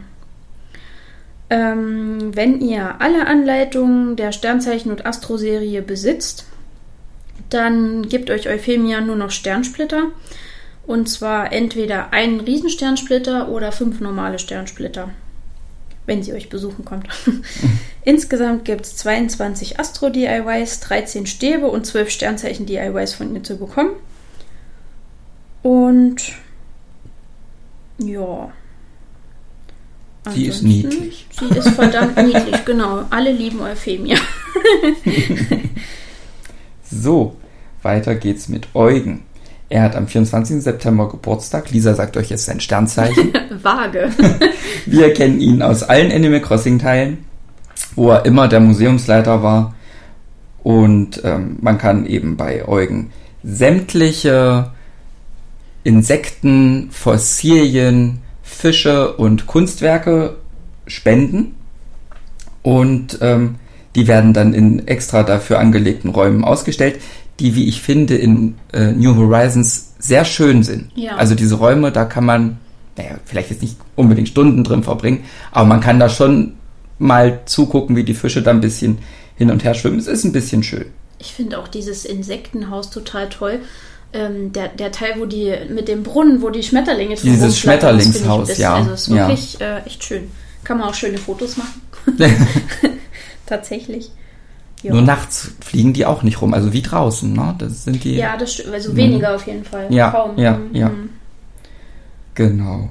[1.51, 6.47] Ähm, wenn ihr alle Anleitungen der Sternzeichen- und Astro-Serie besitzt,
[7.51, 10.13] dann gibt euch Euphemia nur noch Sternsplitter.
[10.87, 15.11] Und zwar entweder einen Riesensternsplitter oder fünf normale Sternsplitter,
[16.07, 17.09] wenn sie euch besuchen kommt.
[18.05, 23.93] Insgesamt gibt es 22 Astro-DIYs, 13 Stäbe und 12 Sternzeichen-DIYs von ihr zu bekommen.
[25.63, 26.33] Und
[27.99, 28.51] ja.
[30.35, 31.27] Sie ist niedlich.
[31.39, 33.05] Sie ist verdammt niedlich, genau.
[33.11, 34.17] Alle lieben Euphemia.
[36.91, 37.37] so,
[37.83, 39.23] weiter geht's mit Eugen.
[39.71, 40.63] Er hat am 24.
[40.63, 41.71] September Geburtstag.
[41.71, 43.33] Lisa sagt euch jetzt sein Sternzeichen.
[43.63, 44.11] Vage.
[44.85, 47.25] Wir kennen ihn aus allen Animal Crossing Teilen,
[47.95, 49.75] wo er immer der Museumsleiter war.
[50.63, 54.73] Und ähm, man kann eben bei Eugen sämtliche
[55.85, 58.21] Insekten, Fossilien,
[58.61, 60.37] Fische und Kunstwerke
[60.87, 61.55] spenden.
[62.63, 63.57] Und ähm,
[63.95, 67.01] die werden dann in extra dafür angelegten Räumen ausgestellt,
[67.41, 70.91] die, wie ich finde, in äh, New Horizons sehr schön sind.
[70.95, 71.17] Ja.
[71.17, 72.59] Also diese Räume, da kann man,
[72.97, 76.55] naja, vielleicht jetzt nicht unbedingt Stunden drin verbringen, aber man kann da schon
[76.99, 78.99] mal zugucken, wie die Fische da ein bisschen
[79.37, 79.99] hin und her schwimmen.
[79.99, 80.85] Es ist ein bisschen schön.
[81.19, 83.61] Ich finde auch dieses Insektenhaus total toll.
[84.13, 88.49] Ähm, der, der Teil, wo die mit dem Brunnen, wo die Schmetterlinge drin Dieses Schmetterlingshaus,
[88.49, 88.75] das- ja.
[88.75, 89.15] Also ist Ja.
[89.29, 90.31] wirklich äh, echt schön.
[90.65, 91.81] Kann man auch schöne Fotos machen.
[93.47, 94.11] Tatsächlich.
[94.83, 94.93] Ja.
[94.95, 97.55] Nur nachts fliegen die auch nicht rum, also wie draußen, ne?
[97.59, 98.17] Das sind die.
[98.17, 98.73] Ja, das stimmt.
[98.75, 99.87] Also weniger auf jeden Fall.
[99.93, 100.39] Ja, Kaum.
[100.39, 100.75] ja, Mhm.
[100.75, 100.91] ja.
[102.35, 102.89] Genau.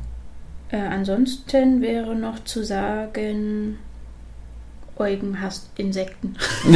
[0.71, 3.77] Äh, ansonsten wäre noch zu sagen,
[4.99, 6.35] Eugen hasst Insekten.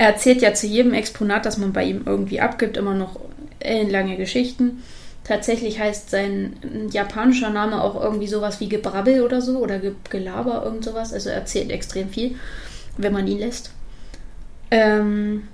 [0.00, 3.20] Er erzählt ja zu jedem Exponat, das man bei ihm irgendwie abgibt, immer noch
[3.58, 4.82] ellenlange Geschichten.
[5.24, 6.56] Tatsächlich heißt sein
[6.90, 11.12] japanischer Name auch irgendwie sowas wie Gebrabbel oder so oder Ge Gelaber, irgend sowas.
[11.12, 12.36] Also er erzählt extrem viel,
[12.96, 13.72] wenn man ihn lässt.
[14.70, 15.48] Ähm,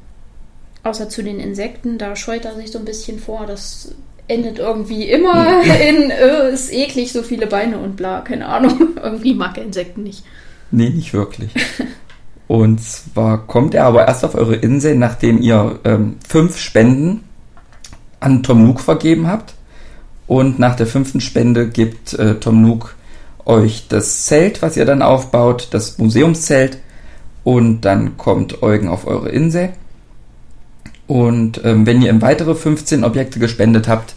[0.84, 3.46] außer zu den Insekten, da scheut er sich so ein bisschen vor.
[3.46, 3.96] Das
[4.28, 8.96] endet irgendwie immer in, äh, ist eklig, so viele Beine und bla, keine Ahnung.
[9.02, 10.22] irgendwie mag er Insekten nicht.
[10.70, 11.52] Nee, nicht wirklich.
[12.48, 17.24] Und zwar kommt er aber erst auf eure Insel, nachdem ihr ähm, fünf Spenden
[18.20, 19.54] an Tom Nook vergeben habt.
[20.26, 22.94] Und nach der fünften Spende gibt äh, Tom Nook
[23.44, 26.78] euch das Zelt, was ihr dann aufbaut, das Museumszelt.
[27.44, 29.70] Und dann kommt Eugen auf eure Insel.
[31.06, 34.14] Und ähm, wenn ihr ihm weitere 15 Objekte gespendet habt,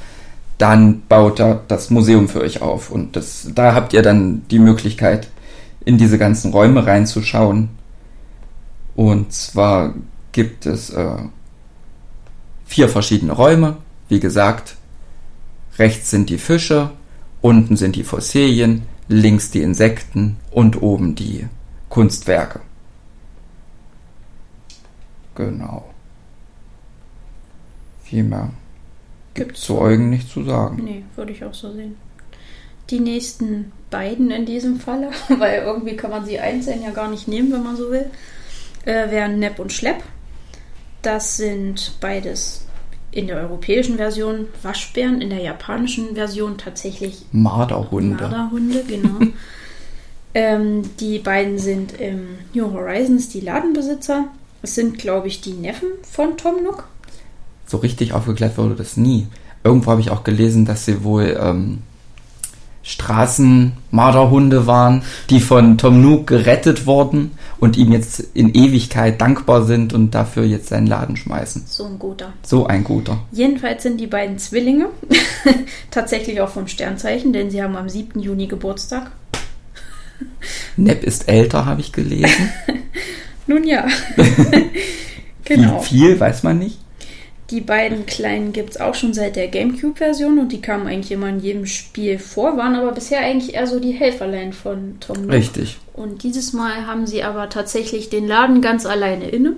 [0.58, 2.90] dann baut er das Museum für euch auf.
[2.90, 5.28] Und das, da habt ihr dann die Möglichkeit,
[5.86, 7.70] in diese ganzen Räume reinzuschauen.
[8.96, 9.94] Und zwar
[10.32, 11.18] gibt es äh,
[12.66, 13.78] vier verschiedene Räume.
[14.08, 14.76] Wie gesagt,
[15.78, 16.92] rechts sind die Fische,
[17.42, 21.48] unten sind die Fossilien, links die Insekten und oben die
[21.90, 22.62] Kunstwerke.
[25.36, 25.90] Genau.
[28.04, 28.50] Viel mehr
[29.40, 30.84] gibt Gibt's zu Eugen nicht zu sagen.
[30.84, 31.96] Nee, würde ich auch so sehen.
[32.90, 37.28] Die nächsten beiden in diesem Falle, weil irgendwie kann man sie einzeln ja gar nicht
[37.28, 38.10] nehmen, wenn man so will,
[38.86, 40.04] äh, wären Nepp und Schlepp.
[41.02, 42.66] Das sind beides
[43.12, 48.24] in der europäischen Version Waschbären, in der japanischen Version tatsächlich Marderhunde.
[48.24, 49.20] Marderhunde, genau.
[50.34, 54.26] ähm, die beiden sind im New Horizons die Ladenbesitzer.
[54.62, 56.88] Es sind, glaube ich, die Neffen von Tom Nook.
[57.66, 59.28] so richtig aufgeklärt wurde das nie.
[59.64, 61.80] Irgendwo habe ich auch gelesen, dass sie wohl ähm,
[62.84, 69.94] Straßenmarderhunde waren, die von Tom Nook gerettet wurden und ihm jetzt in Ewigkeit dankbar sind
[69.94, 71.64] und dafür jetzt seinen Laden schmeißen.
[71.68, 72.34] So ein guter.
[72.42, 73.20] So ein guter.
[73.32, 74.90] Jedenfalls sind die beiden Zwillinge
[75.92, 78.20] tatsächlich auch vom Sternzeichen, denn sie haben am 7.
[78.20, 79.12] Juni Geburtstag.
[80.78, 82.50] Nepp ist älter, habe ich gelesen.
[83.48, 83.88] Nun ja.
[85.44, 85.82] genau.
[85.82, 86.80] Wie viel, weiß man nicht.
[87.50, 91.30] Die beiden Kleinen gibt es auch schon seit der GameCube-Version und die kamen eigentlich immer
[91.30, 95.32] in jedem Spiel vor, waren aber bisher eigentlich eher so die Helferlein von Tom Nook.
[95.32, 95.78] Richtig.
[95.94, 99.54] Und dieses Mal haben sie aber tatsächlich den Laden ganz alleine inne.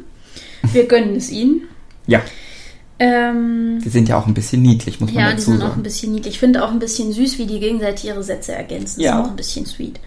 [0.72, 1.64] Wir gönnen es ihnen.
[2.08, 2.22] Ja,
[3.00, 5.66] Ähm, die sind ja auch ein bisschen niedlich, muss man ja, die dazu sind auch
[5.66, 5.84] ein sagen.
[5.84, 6.36] bisschen niedlich.
[6.36, 9.02] Ich finde auch ein bisschen süß, wie die gegenseitig ihre Sätze ergänzen.
[9.02, 9.20] Ja.
[9.20, 10.00] Ist auch ein bisschen sweet.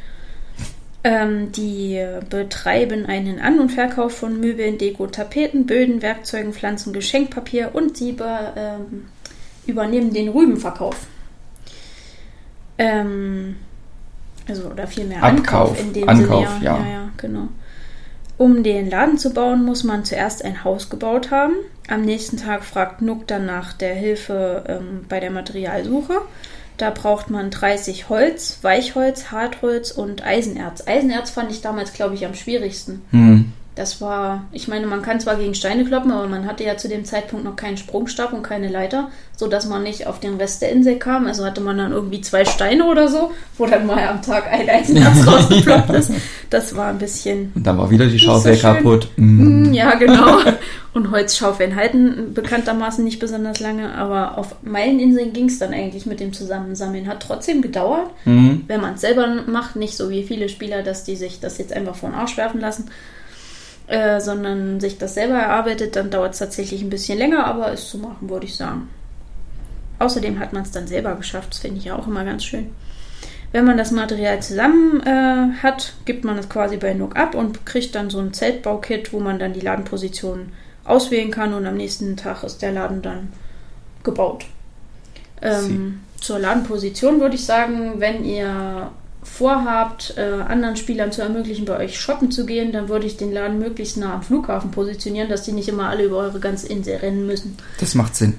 [1.07, 7.75] Ähm, die betreiben einen An- und Verkauf von Möbeln, Deko, Tapeten, Böden, Werkzeugen, Pflanzen, Geschenkpapier
[7.75, 8.17] und sie
[8.57, 9.05] ähm,
[9.67, 11.07] übernehmen den Rübenverkauf.
[12.79, 13.57] Ähm,
[14.49, 16.65] also, oder vielmehr Abkauf, Ankauf in dem Ankauf, Sinne.
[16.65, 16.79] ja.
[16.79, 17.49] ja, ja, genau.
[18.37, 21.55] Um den Laden zu bauen, muss man zuerst ein Haus gebaut haben.
[21.89, 26.21] Am nächsten Tag fragt Nook dann nach der Hilfe ähm, bei der Materialsuche.
[26.77, 30.87] Da braucht man 30 Holz, Weichholz, Hartholz und Eisenerz.
[30.87, 33.03] Eisenerz fand ich damals, glaube ich, am schwierigsten.
[33.11, 33.53] Hm.
[33.77, 36.89] Das war, ich meine, man kann zwar gegen Steine kloppen, aber man hatte ja zu
[36.89, 40.71] dem Zeitpunkt noch keinen Sprungstab und keine Leiter, sodass man nicht auf den Rest der
[40.71, 41.27] Insel kam.
[41.27, 44.69] Also hatte man dann irgendwie zwei Steine oder so, wo dann mal am Tag ein
[44.69, 46.13] Eisenerz rausgeploppt ist.
[46.51, 47.51] Das war ein bisschen.
[47.57, 49.09] Und dann war wieder die Schaufel so kaputt.
[49.17, 49.73] Mm.
[49.73, 50.39] Ja, genau.
[50.93, 56.21] Und Holzschaufeln halten bekanntermaßen nicht besonders lange, aber auf Meileninseln ging es dann eigentlich mit
[56.21, 57.09] dem Zusammensammeln.
[57.09, 58.59] Hat trotzdem gedauert, Mm.
[58.69, 61.73] wenn man es selber macht, nicht so wie viele Spieler, dass die sich das jetzt
[61.73, 62.87] einfach vor den Arsch werfen lassen,
[63.87, 67.89] äh, sondern sich das selber erarbeitet, dann dauert es tatsächlich ein bisschen länger, aber ist
[67.89, 68.89] zu machen, würde ich sagen.
[69.99, 72.71] Außerdem hat man es dann selber geschafft, das finde ich ja auch immer ganz schön.
[73.53, 77.65] Wenn man das Material zusammen äh, hat, gibt man es quasi bei Nook ab und
[77.65, 80.53] kriegt dann so ein Zeltbaukit, wo man dann die Ladenposition
[80.85, 83.33] auswählen kann und am nächsten Tag ist der Laden dann
[84.03, 84.47] gebaut.
[85.41, 88.91] Ähm, zur Ladenposition würde ich sagen, wenn ihr
[89.25, 93.33] vorhabt, äh, anderen Spielern zu ermöglichen, bei euch shoppen zu gehen, dann würde ich den
[93.33, 96.97] Laden möglichst nah am Flughafen positionieren, dass die nicht immer alle über eure ganze Insel
[96.97, 97.57] rennen müssen.
[97.81, 98.39] Das macht Sinn.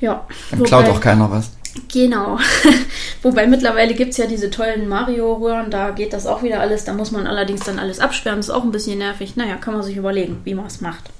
[0.00, 0.26] Ja.
[0.50, 1.50] Dann klaut auch keiner was.
[1.92, 2.38] Genau.
[3.22, 6.84] Wobei mittlerweile gibt es ja diese tollen Mario-Röhren, da geht das auch wieder alles.
[6.84, 8.38] Da muss man allerdings dann alles absperren.
[8.38, 9.36] Das ist auch ein bisschen nervig.
[9.36, 11.10] Naja, kann man sich überlegen, wie man es macht.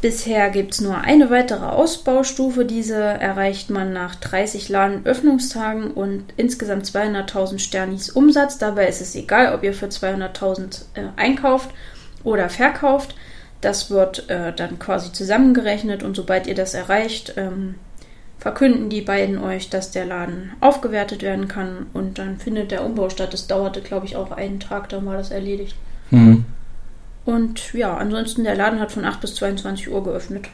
[0.00, 2.64] Bisher gibt es nur eine weitere Ausbaustufe.
[2.64, 8.56] Diese erreicht man nach 30 Ladenöffnungstagen und insgesamt 200.000 Sternis Umsatz.
[8.56, 11.70] Dabei ist es egal, ob ihr für 200.000 äh, einkauft
[12.24, 13.14] oder verkauft.
[13.60, 17.74] Das wird äh, dann quasi zusammengerechnet und sobald ihr das erreicht, ähm,
[18.38, 23.10] verkünden die beiden euch, dass der Laden aufgewertet werden kann und dann findet der Umbau
[23.10, 23.34] statt.
[23.34, 25.76] Das dauerte, glaube ich, auch einen Tag, dann war das erledigt.
[26.08, 26.46] Hm.
[27.24, 30.48] Und ja, ansonsten der Laden hat von 8 bis 22 Uhr geöffnet.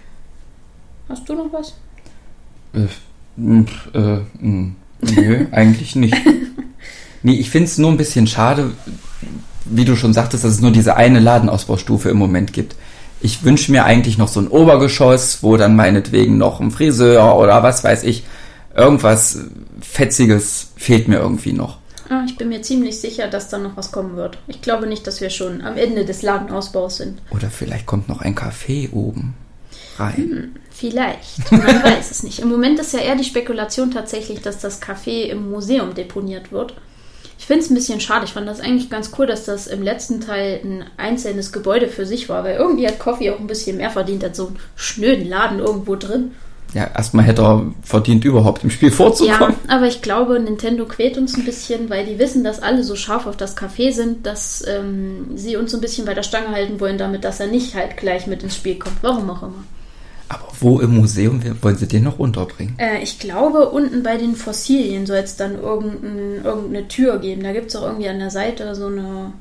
[1.09, 1.75] Hast du noch was?
[2.75, 2.87] Äh,
[3.39, 6.17] äh, nö, eigentlich nicht.
[7.23, 8.73] Nee, ich finde es nur ein bisschen schade,
[9.65, 12.77] wie du schon sagtest, dass es nur diese eine Ladenausbaustufe im Moment gibt.
[13.21, 17.63] Ich wünsche mir eigentlich noch so ein Obergeschoss, wo dann meinetwegen noch ein Friseur oder
[17.63, 18.25] was weiß ich,
[18.77, 19.41] irgendwas
[19.81, 21.79] Fetziges fehlt mir irgendwie noch.
[22.09, 24.39] Ah, ich bin mir ziemlich sicher, dass da noch was kommen wird.
[24.47, 27.21] Ich glaube nicht, dass wir schon am Ende des Ladenausbaus sind.
[27.31, 29.35] Oder vielleicht kommt noch ein Café oben
[29.99, 30.57] rein.
[30.71, 31.51] Vielleicht.
[31.51, 32.41] Man weiß es nicht.
[32.41, 36.75] Im Moment ist ja eher die Spekulation tatsächlich, dass das Café im Museum deponiert wird.
[37.39, 38.25] Ich finde es ein bisschen schade.
[38.25, 42.07] Ich fand das eigentlich ganz cool, dass das im letzten Teil ein einzelnes Gebäude für
[42.07, 45.29] sich war, weil irgendwie hat Coffee auch ein bisschen mehr verdient als so einen schnöden
[45.29, 46.33] Laden irgendwo drin.
[46.75, 49.55] Ja, erstmal hätte er verdient, überhaupt im Spiel Ja, vorzukommen.
[49.69, 53.27] aber ich glaube, Nintendo quält uns ein bisschen, weil die wissen, dass alle so scharf
[53.27, 56.79] auf das Café sind, dass ähm, sie uns so ein bisschen bei der Stange halten
[56.81, 58.97] wollen, damit dass er nicht halt gleich mit ins Spiel kommt.
[59.03, 59.65] Warum auch immer.
[60.29, 62.75] Aber wo im Museum wollen sie den noch unterbringen?
[62.79, 67.45] Äh, ich glaube, unten bei den Fossilien soll es dann irgendein, irgendeine Tür geben.
[67.45, 69.33] Da gibt es auch irgendwie an der Seite so eine,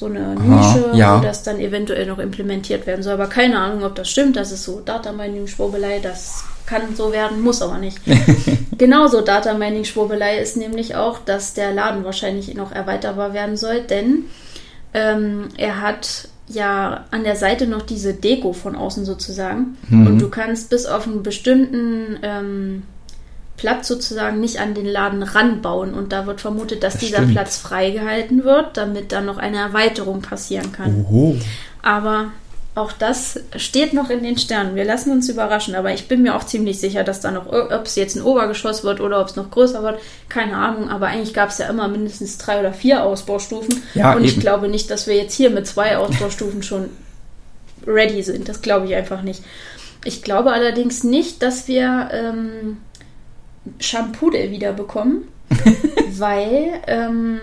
[0.00, 1.18] so eine Aha, Nische, ja.
[1.18, 3.12] wo das dann eventuell noch implementiert werden soll.
[3.12, 4.34] Aber keine Ahnung, ob das stimmt.
[4.34, 6.00] Das ist so Data Mining Schwurbelei.
[6.00, 7.98] Das kann so werden, muss aber nicht.
[8.78, 13.82] Genauso Data Mining Schwurbelei ist nämlich auch, dass der Laden wahrscheinlich noch erweiterbar werden soll,
[13.82, 14.24] denn
[14.94, 19.76] ähm, er hat ja an der Seite noch diese Deko von außen sozusagen.
[19.88, 20.06] Mhm.
[20.06, 22.82] Und du kannst bis auf einen bestimmten ähm,
[23.60, 25.92] Platz sozusagen nicht an den Laden ranbauen.
[25.92, 27.32] Und da wird vermutet, dass Das dieser stimmt.
[27.32, 31.04] Platz freigehalten wird, damit dann noch eine Erweiterung passieren kann.
[31.10, 31.36] Oho.
[31.82, 32.32] Aber
[32.74, 34.76] auch das steht noch in den Sternen.
[34.76, 35.74] Wir lassen uns überraschen.
[35.74, 38.82] Aber ich bin mir auch ziemlich sicher, dass da noch, ob es jetzt ein Obergeschoss
[38.82, 40.00] wird oder ob es noch größer wird,
[40.30, 40.88] keine Ahnung.
[40.88, 43.82] Aber eigentlich gab es ja immer mindestens drei oder vier Ausbaustufen.
[43.94, 44.40] Ja, Und ich eben.
[44.40, 46.88] glaube nicht, dass wir jetzt hier mit zwei Ausbaustufen schon
[47.86, 48.48] ready sind.
[48.48, 49.42] Das glaube ich einfach nicht.
[50.04, 52.78] Ich glaube allerdings nicht, dass wir ähm,
[53.78, 55.28] Shampudel wieder bekommen,
[56.18, 57.38] weil ähm,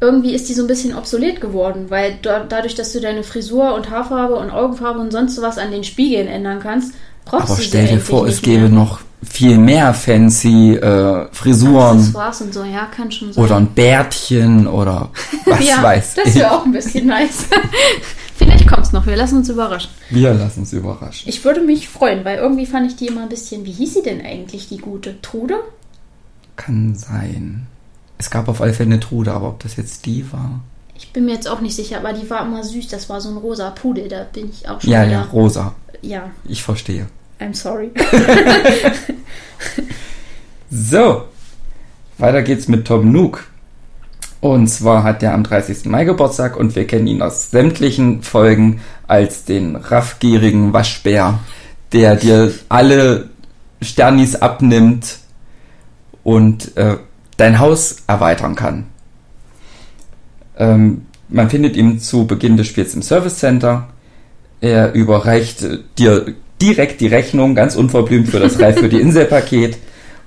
[0.00, 3.74] irgendwie ist die so ein bisschen obsolet geworden, weil da, dadurch, dass du deine Frisur
[3.74, 6.94] und Haarfarbe und Augenfarbe und sonst was an den Spiegeln ändern kannst,
[7.24, 8.68] brauchst Aber du stell dir vor, es gäbe mehr.
[8.70, 13.44] noch viel mehr fancy äh, Frisuren Accessoires und so, ja, kann schon sein.
[13.44, 15.10] oder ein Bärtchen oder
[15.44, 16.34] was ja, weiß das ich.
[16.36, 17.44] wäre auch ein bisschen nice.
[18.40, 19.90] Vielleicht kommt es noch, wir lassen uns überraschen.
[20.08, 21.28] Wir lassen uns überraschen.
[21.28, 23.66] Ich würde mich freuen, weil irgendwie fand ich die immer ein bisschen.
[23.66, 25.20] Wie hieß sie denn eigentlich, die gute?
[25.20, 25.56] Trude?
[26.56, 27.66] Kann sein.
[28.16, 30.60] Es gab auf alle Fälle eine Trude, aber ob das jetzt die war?
[30.96, 32.88] Ich bin mir jetzt auch nicht sicher, aber die war immer süß.
[32.88, 35.12] Das war so ein rosa Pudel, da bin ich auch schon Ja, wieder.
[35.12, 35.74] ja, rosa.
[36.02, 37.06] Ja, Ich verstehe.
[37.40, 37.90] I'm sorry.
[40.70, 41.24] So,
[42.18, 43.49] weiter geht's mit Tom Nook.
[44.40, 45.84] Und zwar hat er am 30.
[45.84, 51.40] Mai Geburtstag und wir kennen ihn aus sämtlichen Folgen als den raffgierigen Waschbär,
[51.92, 53.28] der dir alle
[53.82, 55.18] Sternis abnimmt
[56.24, 56.96] und äh,
[57.36, 58.86] dein Haus erweitern kann.
[60.56, 63.88] Ähm, man findet ihn zu Beginn des Spiels im Service Center.
[64.60, 69.76] Er überreicht äh, dir direkt die Rechnung, ganz unverblümt für das Reif für die Inselpaket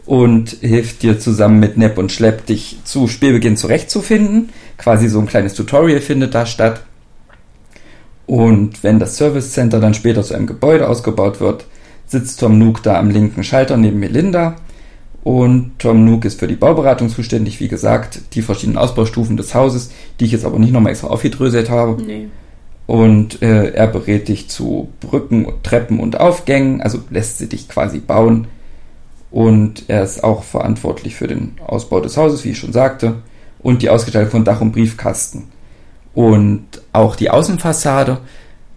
[0.06, 4.50] und hilft dir zusammen mit Nepp und Schlepp, dich zu Spielbeginn zurechtzufinden.
[4.78, 6.84] Quasi so ein kleines Tutorial findet da statt.
[8.26, 11.66] Und wenn das Service Center dann später zu einem Gebäude ausgebaut wird,
[12.06, 14.56] sitzt Tom Nook da am linken Schalter neben Melinda.
[15.24, 19.92] Und Tom Nook ist für die Bauberatung zuständig, wie gesagt, die verschiedenen Ausbaustufen des Hauses,
[20.20, 22.02] die ich jetzt aber nicht nochmal extra aufgedröselt habe.
[22.02, 22.28] Nee.
[22.86, 28.00] Und äh, er berät dich zu Brücken, Treppen und Aufgängen, also lässt sie dich quasi
[28.00, 28.48] bauen.
[29.34, 33.16] Und er ist auch verantwortlich für den Ausbau des Hauses, wie ich schon sagte,
[33.64, 35.50] und die Ausgestaltung von Dach und Briefkasten.
[36.14, 38.20] Und auch die Außenfassade.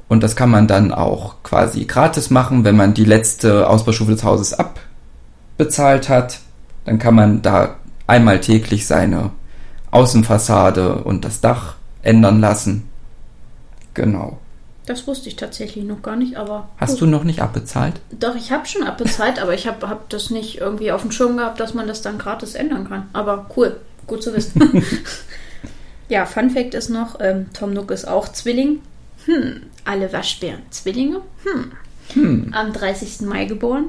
[0.08, 4.24] Und das kann man dann auch quasi gratis machen, wenn man die letzte Ausbaustufe des
[4.24, 4.56] Hauses
[5.58, 6.40] abbezahlt hat.
[6.86, 7.76] Dann kann man da
[8.06, 9.32] einmal täglich seine
[9.90, 12.88] Außenfassade und das Dach ändern lassen.
[13.92, 14.38] Genau.
[14.86, 16.68] Das wusste ich tatsächlich noch gar nicht, aber.
[16.78, 17.02] Hast gut.
[17.02, 17.94] du noch nicht abbezahlt?
[18.12, 21.36] Doch, ich habe schon abbezahlt, aber ich habe hab das nicht irgendwie auf dem Schirm
[21.36, 23.08] gehabt, dass man das dann gratis ändern kann.
[23.12, 23.76] Aber cool,
[24.06, 24.84] gut zu wissen.
[26.08, 28.80] ja, Fun Fact ist noch: ähm, Tom Nook ist auch Zwilling.
[29.24, 31.20] Hm, alle Waschbären Zwillinge.
[31.42, 31.72] Hm.
[32.12, 32.54] hm.
[32.54, 33.22] Am 30.
[33.22, 33.88] Mai geboren.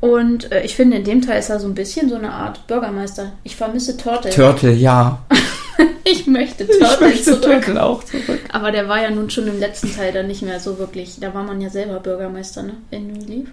[0.00, 2.66] Und äh, ich finde, in dem Teil ist er so ein bisschen so eine Art
[2.66, 3.32] Bürgermeister.
[3.44, 4.30] Ich vermisse Turtle.
[4.30, 5.22] Turtle, ja.
[6.04, 7.42] ich möchte Turtle ich möchte zurück.
[7.42, 8.40] Turtle auch zurück.
[8.52, 11.18] Aber der war ja nun schon im letzten Teil dann nicht mehr so wirklich.
[11.20, 12.74] Da war man ja selber Bürgermeister, ne?
[12.90, 13.48] In New Leaf.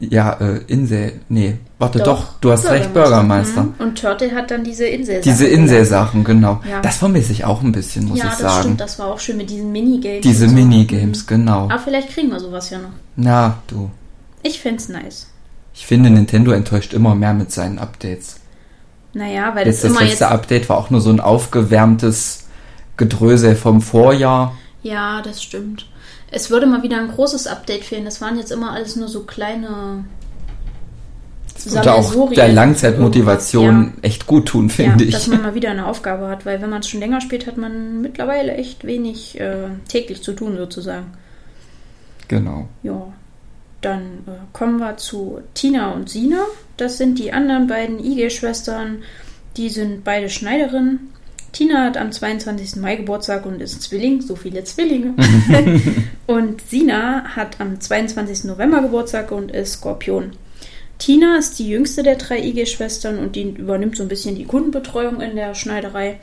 [0.00, 1.20] Ja, äh, Insel.
[1.28, 3.64] Nee, warte doch, doch du hast recht, Bürgermeister.
[3.64, 3.74] Mhm.
[3.78, 5.30] Und Turtle hat dann diese Inselsachen.
[5.30, 6.60] Diese Inselsachen, genau.
[6.68, 6.80] Ja.
[6.80, 8.42] Das vermisse ich auch ein bisschen, muss ja, ich sagen.
[8.42, 10.22] Ja, das stimmt, das war auch schön mit diesen Minigames.
[10.22, 10.54] Diese so.
[10.54, 11.26] Minigames, mhm.
[11.26, 11.64] genau.
[11.64, 12.90] Aber vielleicht kriegen wir sowas ja noch.
[13.16, 13.90] Na, du.
[14.42, 15.26] Ich find's nice.
[15.74, 18.36] Ich finde, Nintendo enttäuscht immer mehr mit seinen Updates.
[19.12, 20.32] Naja, weil jetzt das, das letzte jetzt...
[20.32, 22.48] Update war auch nur so ein aufgewärmtes
[22.96, 24.56] Gedrösel vom Vorjahr.
[24.82, 25.86] Ja, das stimmt.
[26.30, 28.04] Es würde mal wieder ein großes Update fehlen.
[28.04, 30.04] Das waren jetzt immer alles nur so kleine.
[31.54, 34.02] Das würde auch der Langzeitmotivation ja.
[34.02, 35.14] echt gut tun, finde ja, ich.
[35.14, 37.56] Dass man mal wieder eine Aufgabe hat, weil wenn man es schon länger spielt, hat
[37.56, 41.06] man mittlerweile echt wenig äh, täglich zu tun, sozusagen.
[42.28, 42.68] Genau.
[42.82, 43.12] Ja.
[43.80, 46.44] Dann äh, kommen wir zu Tina und Sina.
[46.80, 49.02] Das sind die anderen beiden IG-Schwestern.
[49.58, 51.12] Die sind beide Schneiderinnen.
[51.52, 52.76] Tina hat am 22.
[52.76, 55.12] Mai Geburtstag und ist Zwilling, so viele Zwillinge.
[56.26, 58.44] und Sina hat am 22.
[58.44, 60.32] November Geburtstag und ist Skorpion.
[60.96, 65.20] Tina ist die jüngste der drei IG-Schwestern und die übernimmt so ein bisschen die Kundenbetreuung
[65.20, 66.18] in der Schneiderei.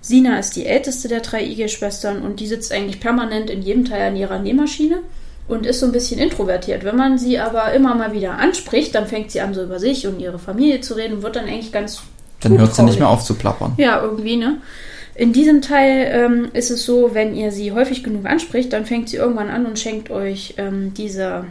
[0.00, 4.08] Sina ist die älteste der drei IG-Schwestern und die sitzt eigentlich permanent in jedem Teil
[4.08, 5.00] an ihrer Nähmaschine
[5.48, 6.84] und ist so ein bisschen introvertiert.
[6.84, 10.06] Wenn man sie aber immer mal wieder anspricht, dann fängt sie an, so über sich
[10.06, 12.02] und ihre Familie zu reden und wird dann eigentlich ganz.
[12.40, 13.72] Dann hört sie nicht mehr auf zu plappern.
[13.78, 14.58] Ja, irgendwie, ne?
[15.14, 19.08] In diesem Teil ähm, ist es so, wenn ihr sie häufig genug anspricht, dann fängt
[19.08, 21.46] sie irgendwann an und schenkt euch ähm, diese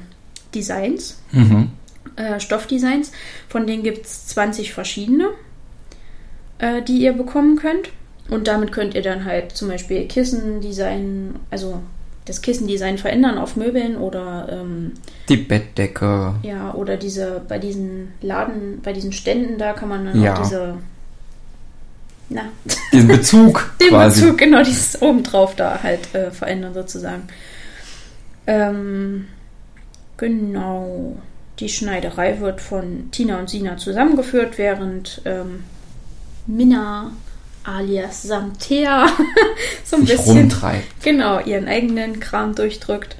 [0.55, 1.71] Designs, mhm.
[2.15, 3.11] äh, Stoffdesigns.
[3.49, 5.31] Von denen gibt es 20 verschiedene,
[6.59, 7.89] äh, die ihr bekommen könnt.
[8.29, 11.81] Und damit könnt ihr dann halt zum Beispiel Kissen designen, also
[12.27, 14.93] das Kissendesign verändern auf Möbeln oder ähm,
[15.29, 16.35] die Bettdecke.
[16.43, 20.33] Ja, oder diese bei diesen Laden, bei diesen Ständen da kann man dann ja.
[20.33, 20.77] auch diese
[22.29, 22.43] na.
[22.91, 23.71] Den Bezug.
[23.81, 24.21] Den quasi.
[24.21, 27.23] Bezug, genau, dieses obendrauf da halt äh, verändern sozusagen.
[28.45, 29.27] Ähm,
[30.17, 31.17] genau.
[31.59, 35.63] Die Schneiderei wird von Tina und Sina zusammengeführt, während ähm,
[36.45, 37.11] Minna
[37.67, 39.07] alias Samtea
[39.83, 41.03] so ein Sich bisschen rumtreibt.
[41.03, 43.17] genau ihren eigenen Kram durchdrückt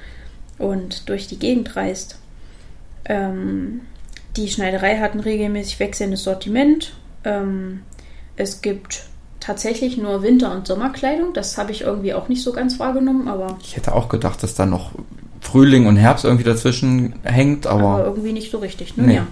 [0.58, 2.18] und durch die Gegend reist.
[3.06, 3.82] Ähm,
[4.36, 6.93] die Schneiderei hat ein regelmäßig wechselndes Sortiment.
[7.24, 7.82] Ähm,
[8.36, 9.04] es gibt
[9.39, 11.34] tatsächlich nur Winter- und Sommerkleidung.
[11.34, 13.58] Das habe ich irgendwie auch nicht so ganz wahrgenommen, aber.
[13.62, 14.91] Ich hätte auch gedacht, dass da noch
[15.41, 17.84] Frühling und Herbst irgendwie dazwischen hängt, aber.
[17.84, 19.04] Aber irgendwie nicht so richtig, ne?
[19.04, 19.16] Nee.
[19.16, 19.28] Ja.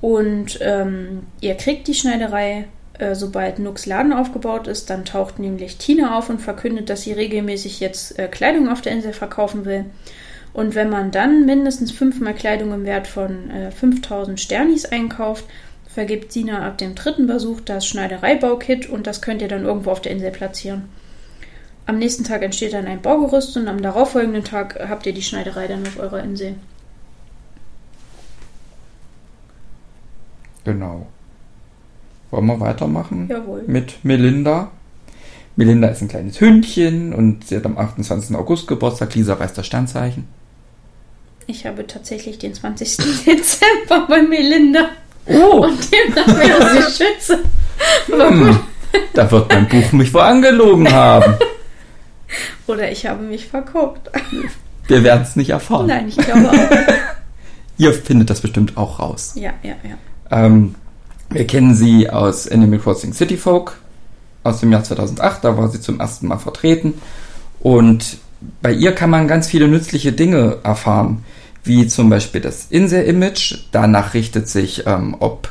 [0.00, 2.66] Und ähm, ihr kriegt die Schneiderei
[2.98, 7.12] äh, sobald Nux Laden aufgebaut ist, dann taucht nämlich Tina auf und verkündet, dass sie
[7.12, 9.86] regelmäßig jetzt äh, Kleidung auf der Insel verkaufen will.
[10.52, 15.44] Und wenn man dann mindestens fünfmal Kleidung im Wert von äh, 5000 Sternis einkauft,
[15.86, 20.00] vergibt Sina ab dem dritten Besuch das Schneidereibaukit und das könnt ihr dann irgendwo auf
[20.00, 20.88] der Insel platzieren.
[21.86, 25.66] Am nächsten Tag entsteht dann ein Baugerüst und am darauffolgenden Tag habt ihr die Schneiderei
[25.66, 26.54] dann auf eurer Insel.
[30.64, 31.06] Genau.
[32.32, 33.28] Wollen wir weitermachen?
[33.30, 33.62] Jawohl.
[33.66, 34.70] Mit Melinda.
[35.54, 38.34] Melinda ist ein kleines Hündchen und sie hat am 28.
[38.34, 39.14] August Geburtstag.
[39.14, 40.26] Lisa weiß das Sternzeichen.
[41.46, 42.96] Ich habe tatsächlich den 20.
[43.26, 44.88] Dezember bei Melinda.
[45.26, 47.40] Oh, Und demnach wäre sie Schütze.
[48.10, 48.48] Aber gut.
[48.48, 48.58] hm,
[49.12, 51.34] da wird mein Buch mich wohl angelogen haben.
[52.66, 54.10] Oder ich habe mich verguckt.
[54.88, 55.86] Wir werden es nicht erfahren.
[55.86, 56.94] Nein, ich glaube auch.
[57.76, 59.34] Ihr findet das bestimmt auch raus.
[59.34, 59.98] Ja, ja, ja.
[60.46, 60.76] Ähm,
[61.32, 63.78] wir kennen sie aus Animal Crossing City Folk
[64.42, 65.44] aus dem Jahr 2008.
[65.44, 66.94] Da war sie zum ersten Mal vertreten.
[67.60, 68.18] Und
[68.60, 71.24] bei ihr kann man ganz viele nützliche Dinge erfahren,
[71.64, 73.66] wie zum Beispiel das Insel-Image.
[73.70, 75.50] Danach richtet sich, ähm, ob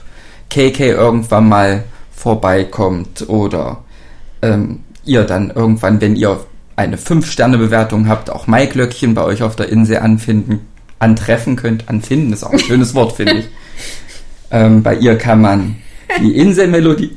[0.49, 3.83] KK irgendwann mal vorbeikommt oder
[4.41, 6.41] ähm, ihr dann irgendwann, wenn ihr
[6.75, 10.67] eine 5-Sterne-Bewertung habt, auch Maiglöckchen bei euch auf der Insel anfinden,
[10.99, 11.89] antreffen könnt.
[11.89, 13.49] Anfinden ist auch ein schönes Wort, finde ich.
[14.51, 15.77] Ähm, bei ihr kann man
[16.19, 17.15] die Inselmelodie.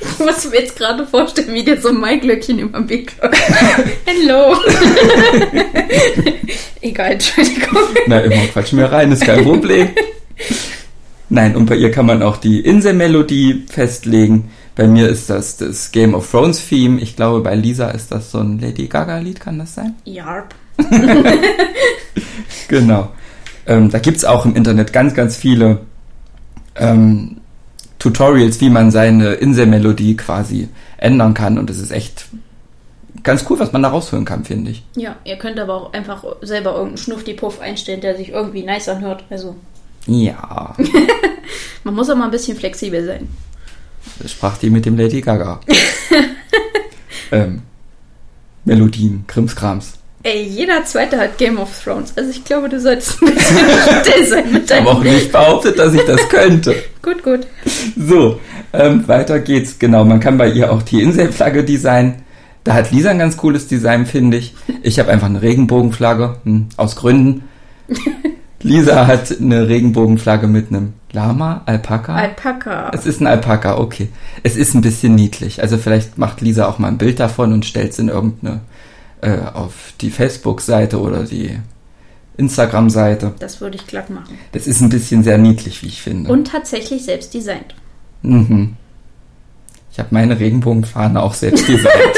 [0.00, 3.12] Ich muss mir jetzt gerade vorstellen, wie dir so ein Maiglöckchen über den Weg.
[4.04, 4.54] Hello.
[6.82, 7.78] Egal, Entschuldigung.
[8.06, 9.88] Na, immer quatschen wir rein, ist kein Problem.
[11.30, 14.50] Nein, und bei ihr kann man auch die Inselmelodie festlegen.
[14.76, 17.00] Bei mir ist das das Game of Thrones Theme.
[17.00, 19.94] Ich glaube, bei Lisa ist das so ein Lady Gaga Lied, kann das sein?
[20.04, 20.54] Yarp.
[22.68, 23.12] Genau.
[23.66, 25.80] Ähm, da gibt's auch im Internet ganz, ganz viele
[26.76, 27.40] ähm,
[27.98, 30.68] Tutorials, wie man seine Inselmelodie quasi
[30.98, 31.58] ändern kann.
[31.58, 32.26] Und es ist echt
[33.22, 34.84] ganz cool, was man da rausholen kann, finde ich.
[34.96, 39.24] Ja, ihr könnt aber auch einfach selber irgendeinen Schnufti-Puff einstellen, der sich irgendwie nice anhört.
[39.30, 39.56] Also,
[40.06, 40.74] Ja,
[41.84, 43.28] man muss auch mal ein bisschen flexibel sein.
[44.18, 45.60] das sprach die mit dem Lady Gaga.
[47.32, 47.62] ähm,
[48.64, 49.94] Melodien, Krimskrams.
[50.26, 52.14] Ey, jeder Zweite hat Game of Thrones.
[52.16, 53.58] Also ich glaube, du solltest ein bisschen
[54.00, 54.86] still sein mit Ich deinem...
[54.86, 56.74] habe auch nicht behauptet, dass ich das könnte.
[57.02, 57.46] Gut, gut.
[57.94, 58.40] So,
[58.72, 59.78] ähm, weiter geht's.
[59.78, 62.22] Genau, man kann bei ihr auch die Inselflagge designen.
[62.64, 64.54] Da hat Lisa ein ganz cooles Design, finde ich.
[64.82, 67.44] Ich habe einfach eine Regenbogenflagge, hm, aus Gründen.
[68.62, 72.14] Lisa hat eine Regenbogenflagge mit einem Lama, Alpaka.
[72.14, 72.90] Alpaka.
[72.94, 74.08] es ist ein Alpaka, okay.
[74.42, 75.60] Es ist ein bisschen niedlich.
[75.60, 78.60] Also vielleicht macht Lisa auch mal ein Bild davon und stellt es in irgendeine
[79.24, 81.58] äh, auf die Facebook-Seite oder die
[82.36, 83.32] Instagram-Seite.
[83.38, 84.38] Das würde ich glatt machen.
[84.52, 86.30] Das ist ein bisschen sehr niedlich, wie ich finde.
[86.30, 87.74] Und tatsächlich selbst designt.
[88.22, 88.76] Mhm.
[89.92, 92.16] Ich habe meine Regenbogenfahne auch selbst designt.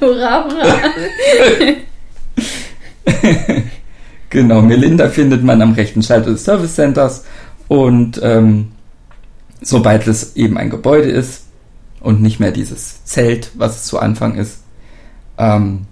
[0.00, 0.78] hurra, hurra.
[4.30, 7.24] genau, Melinda findet man am rechten Schalter des Service Centers
[7.68, 8.72] und ähm,
[9.60, 11.46] sobald es eben ein Gebäude ist
[12.00, 14.62] und nicht mehr dieses Zelt, was es zu Anfang ist,
[15.38, 15.86] ähm,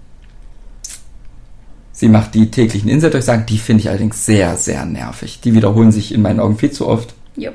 [1.95, 5.39] sie macht die täglichen Inselndurchsagen, die finde ich allerdings sehr, sehr nervig.
[5.39, 7.15] Die wiederholen sich in meinen Augen viel zu oft.
[7.37, 7.51] Jo.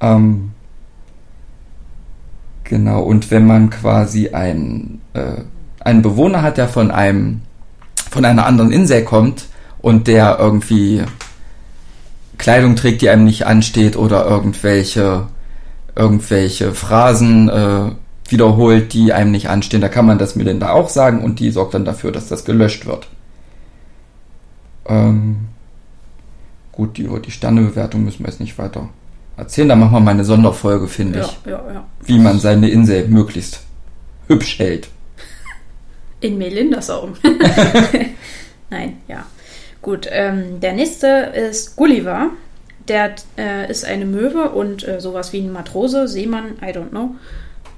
[0.00, 0.50] Ähm,
[2.62, 5.42] genau, und wenn man quasi ein, äh,
[5.80, 7.40] einen Bewohner hat, der von einem
[8.10, 9.46] von einer anderen Insel kommt
[9.80, 11.02] und der irgendwie
[12.38, 15.26] Kleidung trägt, die einem nicht ansteht oder irgendwelche
[15.94, 17.90] irgendwelche Phrasen äh,
[18.28, 21.74] wiederholt, die einem nicht anstehen, da kann man das Melinda auch sagen und die sorgt
[21.74, 23.08] dann dafür, dass das gelöscht wird.
[24.88, 25.36] Ähm,
[26.72, 28.88] gut, die, über die Sternebewertung müssen wir jetzt nicht weiter
[29.36, 29.68] erzählen.
[29.68, 31.38] Da machen wir mal eine Sonderfolge, finde Ja, ich.
[31.50, 31.84] ja, ja.
[32.04, 33.60] Wie man seine Insel möglichst
[34.26, 34.88] hübsch hält.
[36.20, 37.14] In Melindas Augen.
[38.70, 39.24] Nein, ja.
[39.82, 42.30] Gut, ähm, der nächste ist Gulliver.
[42.88, 47.14] Der äh, ist eine Möwe und äh, sowas wie ein Matrose, Seemann, I don't know.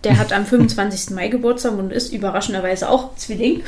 [0.04, 1.10] Der hat am 25.
[1.14, 3.62] Mai Geburtstag und ist überraschenderweise auch Zwilling.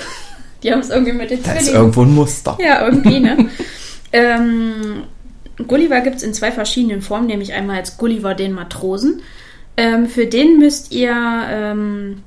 [0.62, 1.80] Die haben es irgendwie mit den Das ist Zwillingen.
[1.80, 2.58] irgendwo ein Muster.
[2.60, 3.48] Ja, irgendwie, ne?
[4.12, 5.04] ähm,
[5.66, 9.22] Gulliver gibt es in zwei verschiedenen Formen, nämlich einmal als Gulliver den Matrosen.
[9.76, 12.22] Ähm, für den müsst ihr ähm,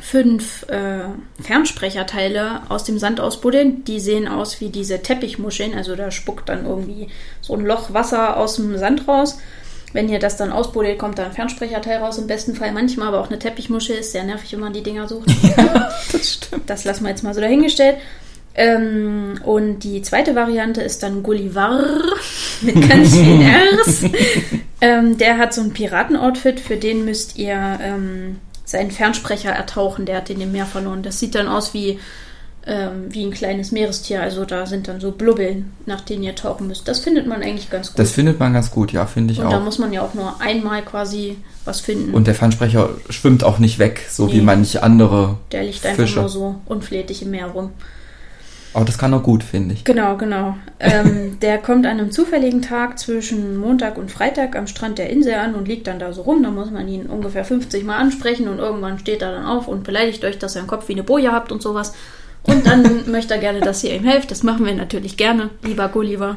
[0.00, 1.04] fünf äh,
[1.42, 3.84] Fernsprecherteile aus dem Sand ausbuddeln.
[3.84, 7.08] Die sehen aus wie diese Teppichmuscheln, also da spuckt dann irgendwie
[7.40, 9.38] so ein Loch Wasser aus dem Sand raus.
[9.94, 13.20] Wenn ihr das dann ausbuddelt, kommt da ein Fernsprecherteil raus, im besten Fall manchmal, aber
[13.20, 15.30] auch eine Teppichmuschel ist sehr nervig, wenn man die Dinger sucht.
[16.12, 16.68] Das stimmt.
[16.68, 17.96] Das lassen wir jetzt mal so dahingestellt.
[18.56, 21.80] Ähm, und die zweite Variante ist dann Gullivar
[22.62, 24.04] mit ganz vielen R's.
[24.80, 30.06] ähm, der hat so ein Piratenoutfit, für den müsst ihr ähm, seinen Fernsprecher ertauchen.
[30.06, 31.04] Der hat den im Meer verloren.
[31.04, 32.00] Das sieht dann aus wie,
[32.66, 34.22] ähm, wie ein kleines Meerestier.
[34.22, 36.88] Also da sind dann so Blubbeln, nach denen ihr tauchen müsst.
[36.88, 37.98] Das findet man eigentlich ganz gut.
[37.98, 39.62] Das findet man ganz gut, ja, finde ich und da auch.
[39.64, 42.14] muss man ja auch nur einmal quasi was finden.
[42.14, 44.42] Und der Fernsprecher schwimmt auch nicht weg, so wie Nee.
[44.44, 45.36] manche andere.
[45.52, 46.20] der liegt einfach Fische.
[46.20, 47.70] nur so unflätig im Meer rum.
[48.72, 49.84] Aber das kann er gut, finde ich.
[49.84, 50.56] Genau, genau.
[50.80, 55.34] Ähm, der kommt an einem zufälligen Tag zwischen Montag und Freitag am Strand der Insel
[55.34, 56.42] an und liegt dann da so rum.
[56.42, 59.84] Da muss man ihn ungefähr 50 Mal ansprechen und irgendwann steht er dann auf und
[59.84, 61.94] beleidigt euch, dass ihr einen Kopf wie eine Boje habt und sowas.
[62.46, 64.30] Und dann möchte er gerne, dass ihr ihm helft.
[64.30, 66.36] Das machen wir natürlich gerne, lieber Gulliver.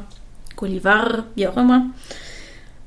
[0.55, 1.91] Gullivar, wie auch immer.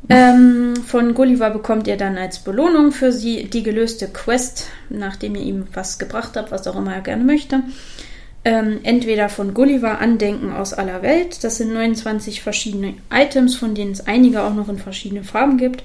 [0.09, 5.43] Ähm, von Gulliver bekommt ihr dann als Belohnung für sie die gelöste Quest, nachdem ihr
[5.43, 7.63] ihm was gebracht habt, was auch immer er gerne möchte.
[8.43, 13.93] Ähm, entweder von Gulliver Andenken aus aller Welt, das sind 29 verschiedene Items, von denen
[13.93, 15.85] es einige auch noch in verschiedenen Farben gibt.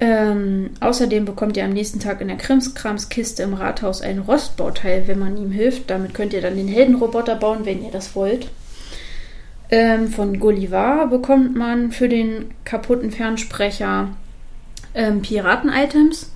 [0.00, 5.18] Ähm, außerdem bekommt ihr am nächsten Tag in der Krimskramskiste im Rathaus ein Rostbauteil, wenn
[5.18, 5.90] man ihm hilft.
[5.90, 8.48] Damit könnt ihr dann den Heldenroboter bauen, wenn ihr das wollt.
[9.70, 14.10] Ähm, von Gulliver bekommt man für den kaputten Fernsprecher
[14.94, 16.30] ähm, Piraten-Items.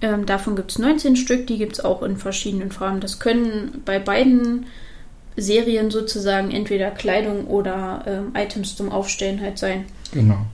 [0.00, 3.00] Ähm, davon gibt es 19 Stück, die gibt es auch in verschiedenen Farben.
[3.00, 4.66] Das können bei beiden
[5.36, 9.84] Serien sozusagen entweder Kleidung oder ähm, Items zum Aufstellen halt sein.
[10.12, 10.46] Genau.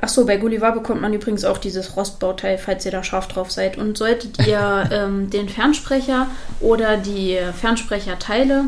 [0.00, 3.76] Achso, bei Gulliver bekommt man übrigens auch dieses Rostbauteil, falls ihr da scharf drauf seid.
[3.76, 6.28] Und solltet ihr ähm, den Fernsprecher
[6.60, 8.64] oder die Fernsprecherteile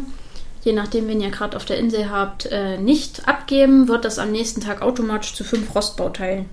[0.65, 4.31] je nachdem, wen ihr gerade auf der Insel habt, äh, nicht abgeben, wird das am
[4.33, 6.47] nächsten Tag automatisch zu fünf Rostbauteilen.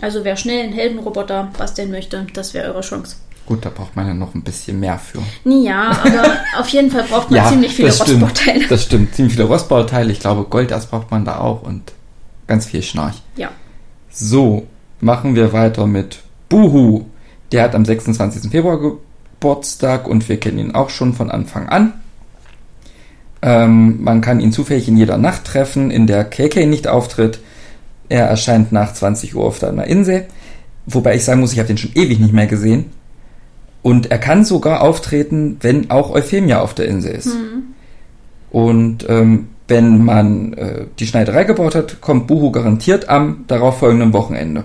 [0.00, 3.16] Also wer schnell einen Heldenroboter basteln möchte, das wäre eure Chance.
[3.46, 5.22] Gut, da braucht man ja noch ein bisschen mehr für.
[5.44, 8.68] Ja, aber auf jeden Fall braucht man ja, ziemlich viele das stimmt, Rostbauteile.
[8.68, 10.12] Das stimmt, ziemlich viele Rostbauteile.
[10.12, 11.92] Ich glaube, Goldas braucht man da auch und
[12.46, 13.16] ganz viel Schnarch.
[13.36, 13.50] Ja.
[14.20, 14.66] So,
[15.00, 17.04] machen wir weiter mit Buhu.
[17.52, 18.50] Der hat am 26.
[18.50, 21.92] Februar Geburtstag und wir kennen ihn auch schon von Anfang an.
[23.42, 27.38] Ähm, man kann ihn zufällig in jeder Nacht treffen, in der KK nicht auftritt.
[28.08, 30.26] Er erscheint nach 20 Uhr auf einer Insel.
[30.86, 32.86] Wobei ich sagen muss, ich habe den schon ewig nicht mehr gesehen.
[33.82, 37.26] Und er kann sogar auftreten, wenn auch Euphemia auf der Insel ist.
[37.26, 37.62] Mhm.
[38.50, 44.64] Und ähm, wenn man äh, die Schneiderei gebaut hat, kommt Buhu garantiert am darauffolgenden Wochenende.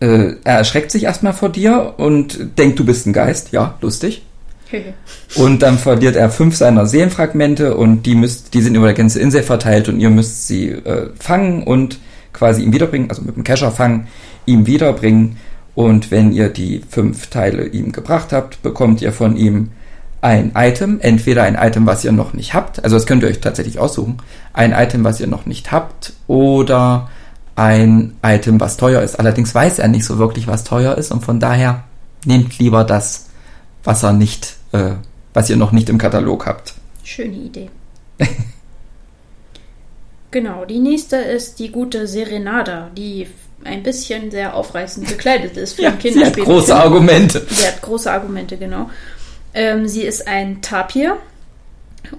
[0.00, 3.52] Äh, er erschreckt sich erstmal vor dir und denkt, du bist ein Geist.
[3.52, 4.22] Ja, lustig.
[5.36, 9.20] Und dann verliert er fünf seiner Seelenfragmente und die müsst, die sind über der ganze
[9.20, 11.98] Insel verteilt und ihr müsst sie äh, fangen und
[12.32, 14.08] quasi ihm wiederbringen, also mit dem Kescher fangen,
[14.46, 15.38] ihm wiederbringen.
[15.74, 19.70] Und wenn ihr die fünf Teile ihm gebracht habt, bekommt ihr von ihm
[20.20, 23.40] ein Item, entweder ein Item, was ihr noch nicht habt, also das könnt ihr euch
[23.40, 24.18] tatsächlich aussuchen,
[24.52, 27.08] ein Item, was ihr noch nicht habt, oder
[27.56, 29.18] ein Item, was teuer ist.
[29.18, 31.84] Allerdings weiß er nicht so wirklich, was teuer ist und von daher
[32.24, 33.26] nehmt lieber das,
[33.84, 34.92] was er nicht äh,
[35.34, 36.74] was ihr noch nicht im Katalog habt.
[37.04, 37.70] Schöne Idee.
[40.30, 43.28] genau, die nächste ist die gute Serenada, die
[43.64, 46.34] ein bisschen sehr aufreißend gekleidet ist für ja, ein Kinderspiel.
[46.34, 47.46] Sie hat große Argumente.
[47.48, 48.90] Sie hat große Argumente, genau.
[49.58, 51.16] Ähm, sie ist ein Tapir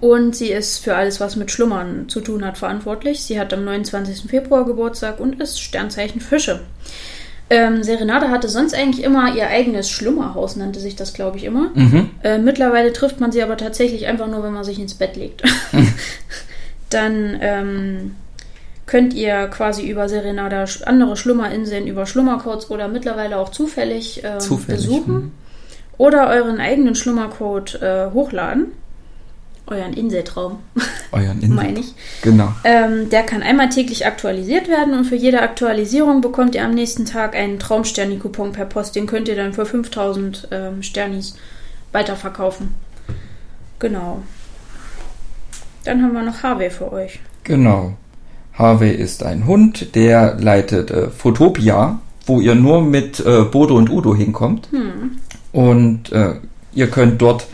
[0.01, 3.23] und sie ist für alles, was mit Schlummern zu tun hat, verantwortlich.
[3.23, 4.29] Sie hat am 29.
[4.29, 6.59] Februar Geburtstag und ist Sternzeichen Fische.
[7.49, 11.71] Ähm, Serenade hatte sonst eigentlich immer ihr eigenes Schlummerhaus, nannte sich das, glaube ich, immer.
[11.75, 12.09] Mhm.
[12.23, 15.41] Äh, mittlerweile trifft man sie aber tatsächlich einfach nur, wenn man sich ins Bett legt.
[16.89, 18.15] Dann ähm,
[18.85, 24.81] könnt ihr quasi über Serenada andere Schlummerinseln über Schlummercodes oder mittlerweile auch zufällig, ähm, Zufällig,
[24.81, 25.13] besuchen.
[25.13, 25.31] mhm.
[25.99, 28.67] Oder euren eigenen Schlummercode äh, hochladen.
[29.67, 30.59] Euren Inseltraum,
[31.11, 31.49] Euren Insel.
[31.49, 31.93] meine ich.
[32.23, 32.51] Genau.
[32.63, 37.05] Ähm, der kann einmal täglich aktualisiert werden und für jede Aktualisierung bekommt ihr am nächsten
[37.05, 38.95] Tag einen Traumsterni-Coupon per Post.
[38.95, 41.35] Den könnt ihr dann für 5000 ähm, Sternis
[41.91, 42.73] weiterverkaufen.
[43.77, 44.23] Genau.
[45.83, 47.19] Dann haben wir noch Harvey für euch.
[47.43, 47.93] Genau.
[48.53, 53.89] Harvey ist ein Hund, der leitet äh, Photopia, wo ihr nur mit äh, Bodo und
[53.89, 54.69] Udo hinkommt.
[54.71, 55.19] Hm.
[55.51, 56.35] Und äh,
[56.73, 57.47] ihr könnt dort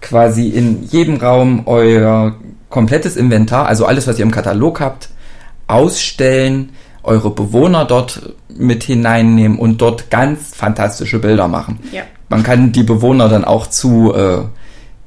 [0.00, 2.34] quasi in jedem Raum euer
[2.68, 5.10] komplettes Inventar, also alles, was ihr im Katalog habt,
[5.66, 6.70] ausstellen,
[7.02, 11.78] eure Bewohner dort mit hineinnehmen und dort ganz fantastische Bilder machen.
[11.92, 12.02] Ja.
[12.28, 14.42] Man kann die Bewohner dann auch zu äh,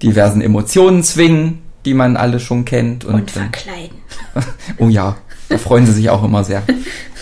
[0.02, 3.06] diversen Emotionen zwingen, die man alle schon kennt.
[3.06, 3.98] Und, Und, äh, verkleiden.
[4.78, 5.16] oh ja,
[5.50, 6.64] da freuen sie sich auch immer sehr.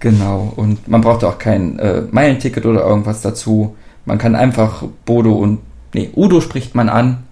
[0.00, 3.76] Genau, und man braucht auch kein äh, Meilenticket oder irgendwas dazu.
[4.04, 5.60] Man kann einfach Bodo und,
[5.94, 7.24] nee, Udo spricht man an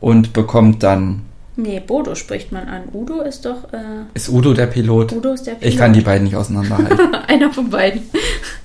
[0.00, 1.22] und bekommt dann,
[1.58, 2.82] Nee, Bodo spricht man an.
[2.92, 3.72] Udo ist doch.
[3.72, 5.12] Äh, ist Udo der Pilot?
[5.12, 5.72] Udo ist der Pilot.
[5.72, 7.14] Ich kann die beiden nicht auseinanderhalten.
[7.28, 8.02] Einer von beiden.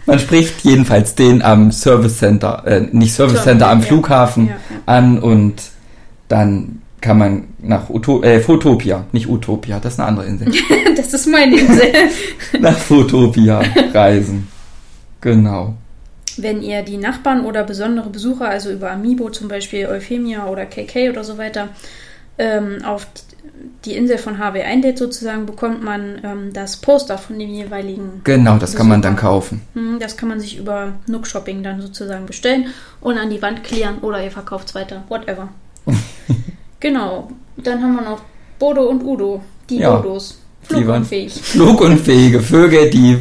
[0.05, 3.81] Man spricht jedenfalls den am Service Center, äh, nicht Service Center, am.
[3.81, 4.57] Flughafen Ja, ja.
[4.87, 5.53] an und
[6.27, 10.51] dann kann man nach Uto äh, Photopia, nicht Utopia, das ist eine andere Insel,
[10.95, 11.91] das ist meine Insel.
[12.59, 13.61] nach Photopia
[13.93, 14.47] reisen.
[15.19, 15.73] Genau.
[16.37, 21.09] Wenn ihr die Nachbarn oder besondere Besucher, also über Amiibo zum Beispiel, Euphemia oder KK
[21.09, 21.69] oder so weiter,
[22.37, 23.05] ähm, auf
[23.85, 28.21] die Insel von HW einlädt sozusagen, bekommt man ähm, das Poster von dem jeweiligen.
[28.23, 29.29] Genau, das kann man dann Besucher.
[29.29, 29.61] kaufen.
[29.73, 32.67] Hm, Das kann man sich über Nook Shopping dann sozusagen bestellen
[33.01, 35.49] und an die Wand klären oder ihr verkauft es weiter, whatever.
[36.81, 38.21] Genau, dann haben wir noch
[38.59, 40.03] Bodo und Udo, die Ja.
[40.03, 40.21] Waren
[40.63, 41.33] Flugunfähig.
[41.41, 43.17] flugunfähige Vögel, die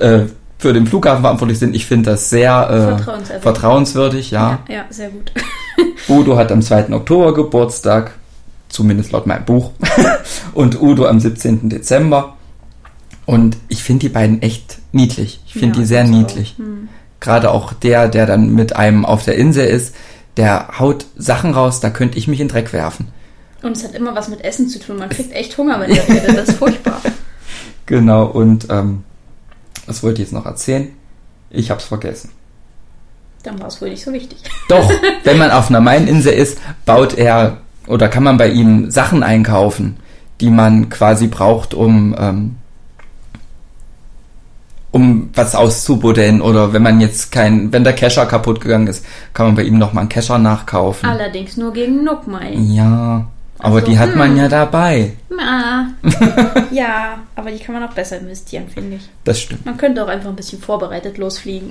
[0.00, 0.22] äh,
[0.58, 1.76] für den Flughafen verantwortlich sind.
[1.76, 3.42] Ich finde das sehr äh, Vertrauenswürdig.
[3.42, 4.58] vertrauenswürdig, ja.
[4.68, 5.30] Ja, ja, sehr gut.
[6.08, 6.92] Udo hat am 2.
[6.92, 8.12] Oktober Geburtstag,
[8.68, 9.70] zumindest laut meinem Buch.
[10.54, 11.68] Und Udo am 17.
[11.68, 12.34] Dezember.
[13.26, 15.40] Und ich finde die beiden echt niedlich.
[15.46, 16.08] Ich finde Ja, die sehr auch.
[16.08, 16.54] niedlich.
[16.56, 16.88] Hm.
[17.20, 19.94] Gerade auch der, der dann mit einem auf der Insel ist,
[20.36, 23.08] der haut Sachen raus, da könnte ich mich in Dreck werfen.
[23.62, 24.98] Und es hat immer was mit Essen zu tun.
[24.98, 26.36] Man kriegt echt Hunger, wenn der redet.
[26.36, 27.00] Das ist furchtbar.
[27.86, 29.04] Genau, und ähm,
[29.86, 30.90] was wollte ich jetzt noch erzählen?
[31.50, 32.30] Ich hab's vergessen.
[33.42, 34.38] Dann war es wohl nicht so wichtig.
[34.68, 34.90] Doch,
[35.24, 39.96] wenn man auf einer Maininsel ist, baut er oder kann man bei ihm Sachen einkaufen,
[40.40, 42.56] die man quasi braucht, um, ähm,
[44.96, 46.40] um was auszubuddeln.
[46.40, 49.78] Oder wenn man jetzt kein, wenn der Kescher kaputt gegangen ist, kann man bei ihm
[49.78, 51.08] nochmal einen Kescher nachkaufen.
[51.08, 52.54] Allerdings nur gegen Nuckmai.
[52.54, 53.26] Ja,
[53.58, 54.36] aber Also, die hat man hm.
[54.38, 55.12] ja dabei.
[55.38, 55.84] Ah.
[56.70, 59.08] ja, aber die kann man auch besser investieren, finde ich.
[59.24, 59.66] Das stimmt.
[59.66, 61.70] Man könnte auch einfach ein bisschen vorbereitet losfliegen.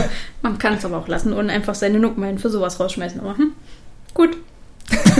[0.42, 3.20] man kann es aber auch lassen und einfach seine Nuckmeien für sowas rausschmeißen.
[3.20, 3.52] Aber hm,
[4.12, 4.36] gut.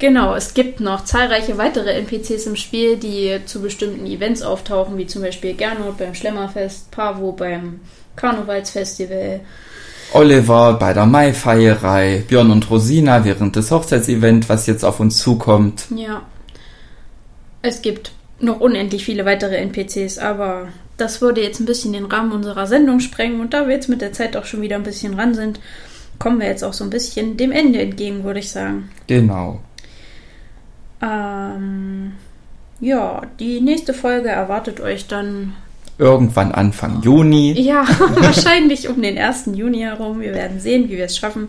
[0.00, 5.06] genau, es gibt noch zahlreiche weitere NPCs im Spiel, die zu bestimmten Events auftauchen, wie
[5.06, 7.80] zum Beispiel Gernot beim Schlemmerfest, Pavo beim
[8.16, 9.40] Karnevalsfestival.
[10.12, 15.84] Oliver bei der Maifeierei, Björn und Rosina während des Hochzeitsevents, was jetzt auf uns zukommt.
[15.94, 16.22] Ja.
[17.62, 22.32] Es gibt noch unendlich viele weitere NPCs, aber das würde jetzt ein bisschen den Rahmen
[22.32, 25.14] unserer Sendung sprengen und da wir jetzt mit der Zeit auch schon wieder ein bisschen
[25.14, 25.60] ran sind,
[26.18, 28.90] kommen wir jetzt auch so ein bisschen dem Ende entgegen, würde ich sagen.
[29.06, 29.60] Genau.
[31.02, 32.12] Ähm,
[32.80, 35.54] ja, die nächste Folge erwartet euch dann,
[35.98, 37.52] Irgendwann Anfang Juni.
[37.60, 37.84] ja,
[38.16, 39.50] wahrscheinlich um den 1.
[39.54, 40.20] Juni herum.
[40.20, 41.48] Wir werden sehen, wie wir es schaffen.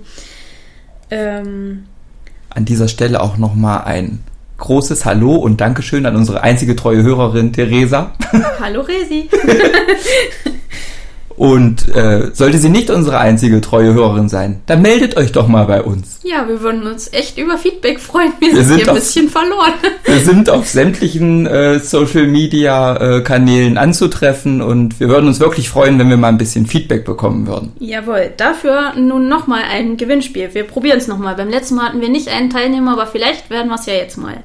[1.09, 1.85] Ähm,
[2.49, 4.19] An dieser Stelle auch nochmal ein
[4.57, 8.11] großes Hallo und Dankeschön an unsere einzige treue Hörerin Theresa.
[8.59, 9.29] hallo Resi.
[11.41, 15.65] Und äh, sollte sie nicht unsere einzige treue Hörerin sein, dann meldet euch doch mal
[15.65, 16.19] bei uns.
[16.21, 18.31] Ja, wir würden uns echt über Feedback freuen.
[18.39, 19.73] Wir, Wir sind, hier ein auf- bisschen verloren.
[20.05, 25.67] Wir sind auf sämtlichen äh, Social Media äh, Kanälen anzutreffen und wir würden uns wirklich
[25.67, 27.71] freuen, wenn wir mal ein bisschen Feedback bekommen würden.
[27.79, 30.49] Jawohl, dafür nun nochmal ein Gewinnspiel.
[30.53, 31.33] Wir probieren es nochmal.
[31.33, 34.17] Beim letzten Mal hatten wir nicht einen Teilnehmer, aber vielleicht werden wir es ja jetzt
[34.19, 34.43] mal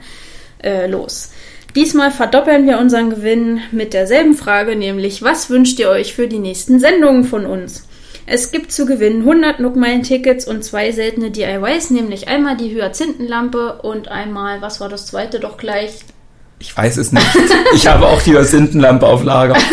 [0.65, 1.29] äh, los.
[1.77, 6.39] Diesmal verdoppeln wir unseren Gewinn mit derselben Frage, nämlich was wünscht ihr euch für die
[6.39, 7.87] nächsten Sendungen von uns?
[8.25, 14.09] Es gibt zu gewinnen 100 Nookmeilen-Tickets und zwei seltene DIYs, nämlich einmal die Hyazinthenlampe und
[14.09, 15.99] einmal, was war das zweite doch gleich?
[16.59, 17.27] Ich weiß es nicht.
[17.75, 19.57] Ich habe auch die Hyazinthenlampe auf Lager.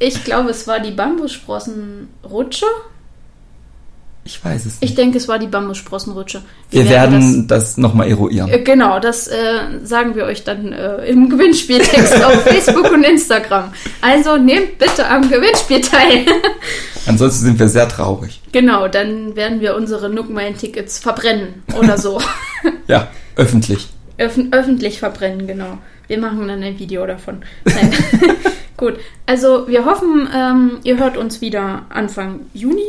[0.00, 2.66] Ich glaube, es war die Bambussprossenrutsche.
[4.26, 4.98] Ich weiß es Ich nicht.
[4.98, 6.40] denke, es war die Bambussprossenrutsche.
[6.70, 8.48] Wir werden das das, nochmal eruieren.
[8.50, 9.34] Äh, Genau, das äh,
[9.82, 13.72] sagen wir euch dann äh, im Gewinnspieltext auf Facebook und Instagram.
[14.00, 16.24] Also nehmt bitte am Gewinnspiel teil.
[17.06, 18.40] Ansonsten sind wir sehr traurig.
[18.50, 22.20] genau, dann werden wir unsere Nookmine-Tickets verbrennen oder so.
[22.86, 23.88] Ja, öffentlich.
[24.16, 25.78] Öffn öffentlich verbrennen, genau.
[26.06, 27.42] Wir machen dann ein Video davon.
[27.66, 27.92] Nein.
[28.78, 28.94] Gut,
[29.26, 32.86] also wir hoffen, ähm, ihr hört uns wieder Anfang Juni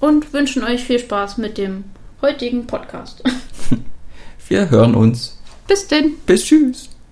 [0.00, 1.84] und wünschen euch viel Spaß mit dem
[2.22, 3.22] heutigen Podcast.
[4.48, 5.38] Wir hören uns.
[5.66, 6.14] Bis denn.
[6.26, 6.95] Bis tschüss.